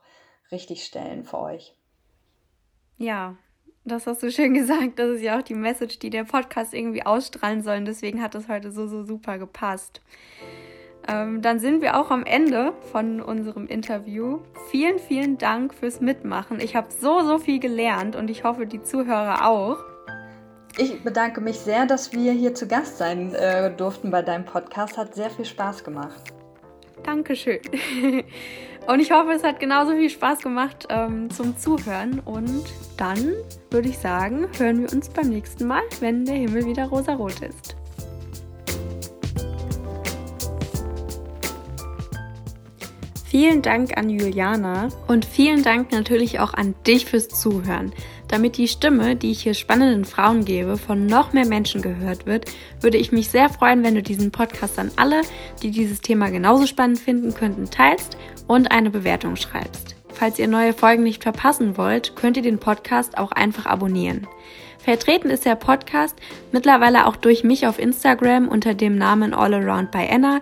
[0.50, 1.74] richtig stellen für euch.
[2.96, 3.36] Ja,
[3.84, 4.98] das hast du schön gesagt.
[4.98, 7.76] Das ist ja auch die Message, die der Podcast irgendwie ausstrahlen soll.
[7.76, 10.00] Und deswegen hat das heute so, so super gepasst.
[11.10, 14.40] Ähm, dann sind wir auch am Ende von unserem Interview.
[14.70, 16.60] Vielen, vielen Dank fürs Mitmachen.
[16.60, 19.78] Ich habe so, so viel gelernt und ich hoffe, die Zuhörer auch.
[20.78, 24.96] Ich bedanke mich sehr, dass wir hier zu Gast sein äh, durften bei deinem Podcast.
[24.96, 26.32] Hat sehr viel Spaß gemacht.
[27.02, 27.60] Dankeschön.
[28.86, 32.20] Und ich hoffe, es hat genauso viel Spaß gemacht ähm, zum Zuhören.
[32.20, 32.64] Und
[32.96, 33.34] dann
[33.70, 37.76] würde ich sagen, hören wir uns beim nächsten Mal, wenn der Himmel wieder rosarot ist.
[43.30, 47.92] Vielen Dank an Juliana und vielen Dank natürlich auch an dich fürs Zuhören.
[48.26, 52.50] Damit die Stimme, die ich hier spannenden Frauen gebe, von noch mehr Menschen gehört wird,
[52.80, 55.20] würde ich mich sehr freuen, wenn du diesen Podcast an alle,
[55.62, 58.16] die dieses Thema genauso spannend finden könnten, teilst
[58.48, 59.94] und eine Bewertung schreibst.
[60.12, 64.26] Falls ihr neue Folgen nicht verpassen wollt, könnt ihr den Podcast auch einfach abonnieren.
[64.78, 66.16] Vertreten ist der Podcast
[66.50, 70.40] mittlerweile auch durch mich auf Instagram unter dem Namen All Around by Anna.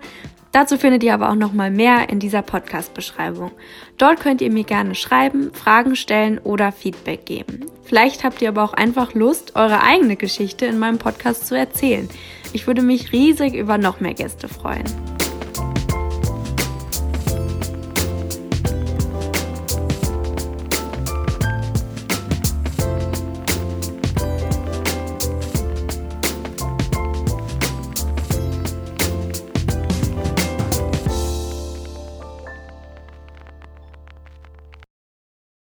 [0.51, 3.51] Dazu findet ihr aber auch noch mal mehr in dieser Podcast-Beschreibung.
[3.97, 7.65] Dort könnt ihr mir gerne schreiben, Fragen stellen oder Feedback geben.
[7.83, 12.09] Vielleicht habt ihr aber auch einfach Lust, eure eigene Geschichte in meinem Podcast zu erzählen.
[12.51, 14.85] Ich würde mich riesig über noch mehr Gäste freuen.